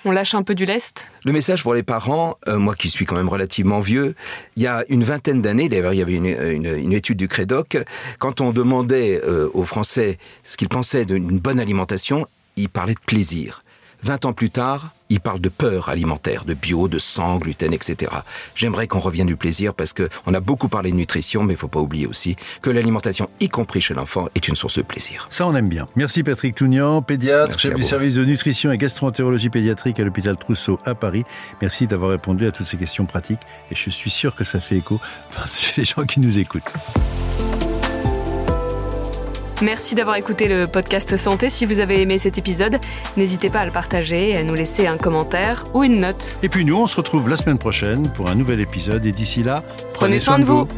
on 0.05 0.11
lâche 0.11 0.35
un 0.35 0.43
peu 0.43 0.55
du 0.55 0.67
lest 0.67 1.11
Le 1.25 1.33
message 1.33 1.63
pour 1.63 1.73
les 1.73 1.83
parents, 1.83 2.37
euh, 2.47 2.59
moi 2.59 2.75
qui 2.75 2.91
suis 2.91 3.07
quand 3.07 3.17
même 3.17 3.29
relativement 3.29 3.81
vieux, 3.81 4.15
il 4.57 4.63
y 4.63 4.67
a 4.67 4.85
une 4.89 5.03
vingtaine 5.03 5.41
d'années, 5.41 5.69
d'ailleurs 5.71 5.95
il 5.95 5.99
y 5.99 6.03
avait 6.03 6.15
une, 6.15 6.27
une, 6.27 6.79
une, 6.79 6.93
étude 6.93 7.17
du 7.17 7.27
Crédoc, 7.27 7.79
quand 8.19 8.43
on 8.43 8.51
demandait 8.51 9.21
euh, 9.25 9.49
aux 9.55 9.65
Français 9.65 10.19
ce 10.45 10.57
qu'ils 10.59 10.69
pensaient 10.69 11.07
d'une 11.07 11.39
bonne 11.39 11.59
alimentation, 11.59 12.27
ils 12.57 12.69
parlaient 12.69 12.95
de 12.95 13.01
plaisir. 13.07 13.63
20 14.03 14.27
ans 14.27 14.33
plus 14.33 14.51
tard, 14.51 14.93
il 15.09 15.21
parle 15.21 15.41
de 15.41 15.49
peur 15.49 15.89
alimentaire, 15.89 16.45
de 16.45 16.55
bio, 16.55 16.89
de 16.89 16.99
sang, 16.99 17.39
gluten, 17.39 17.73
etc. 17.73 18.13
J'aimerais 18.55 18.87
qu'on 18.87 18.99
revienne 18.99 19.27
du 19.27 19.37
plaisir 19.37 19.75
parce 19.75 19.93
que 19.93 20.09
on 20.27 20.35
a 20.35 20.41
beaucoup 20.41 20.69
parlé 20.69 20.91
de 20.91 20.97
nutrition, 20.97 21.43
mais 21.45 21.55
il 21.55 21.57
faut 21.57 21.69
pas 21.69 21.81
oublier 21.81 22.07
aussi 22.07 22.37
que 22.63 22.71
l'alimentation, 22.71 23.29
y 23.41 23.49
compris 23.49 23.81
chez 23.81 23.95
l'enfant, 23.95 24.29
est 24.35 24.49
une 24.49 24.57
source 24.57 24.79
de 24.79 24.83
plaisir. 24.83 25.29
Ça, 25.31 25.47
on 25.47 25.55
aime 25.55 25.69
bien. 25.69 25.89
Merci 25.97 26.23
Patrick 26.23 26.55
Tougnan, 26.55 27.03
pédiatre, 27.03 27.51
Merci 27.51 27.67
chef 27.69 27.77
du 27.77 27.83
service 27.83 28.15
de 28.15 28.25
nutrition 28.25 28.73
et 28.73 28.79
gastroentérologie 28.79 29.51
pédiatrique 29.51 30.01
à 30.01 30.05
l'hôpital 30.05 30.37
Trousseau 30.37 30.79
à 30.85 30.95
Paris. 30.95 31.25
Merci 31.63 31.87
d'avoir 31.87 32.11
répondu 32.11 32.47
à 32.47 32.53
toutes 32.53 32.67
ces 32.67 32.77
questions 32.77 33.07
pratiques 33.07 33.43
et 33.71 33.75
je 33.75 33.91
suis 33.91 34.11
sûr 34.11 34.35
que 34.35 34.45
ça 34.45 34.61
fait 34.61 34.77
écho 34.77 35.01
chez 35.57 35.81
les 35.81 35.85
gens 35.85 36.05
qui 36.05 36.21
nous 36.21 36.39
écoutent. 36.39 36.73
Merci 39.63 39.95
d'avoir 39.95 40.17
écouté 40.17 40.49
le 40.49 40.67
podcast 40.67 41.17
Santé. 41.17 41.49
Si 41.49 41.65
vous 41.65 41.81
avez 41.81 42.03
aimé 42.03 42.19
cet 42.19 42.37
épisode, 42.37 42.79
n'hésitez 43.17 43.49
pas 43.49 43.61
à 43.61 43.65
le 43.65 43.71
partager, 43.71 44.37
à 44.37 44.43
nous 44.43 44.55
laisser 44.55 44.87
un 44.87 44.99
commentaire 44.99 45.65
ou 45.73 45.83
une 45.83 46.01
note. 46.01 46.39
Et 46.43 46.51
puis 46.51 46.65
nous, 46.65 46.77
on 46.77 46.87
se 46.87 46.97
retrouve 46.97 47.29
la 47.29 47.39
semaine 47.39 47.59
prochaine 47.59 48.07
pour 48.13 48.29
un 48.29 48.35
nouvel 48.35 48.61
épisode 48.61 49.07
et 49.07 49.13
d'ici 49.13 49.43
là, 49.43 49.63
Prenez 49.95 50.19
soin 50.19 50.39
de 50.39 50.45
vous. 50.45 50.69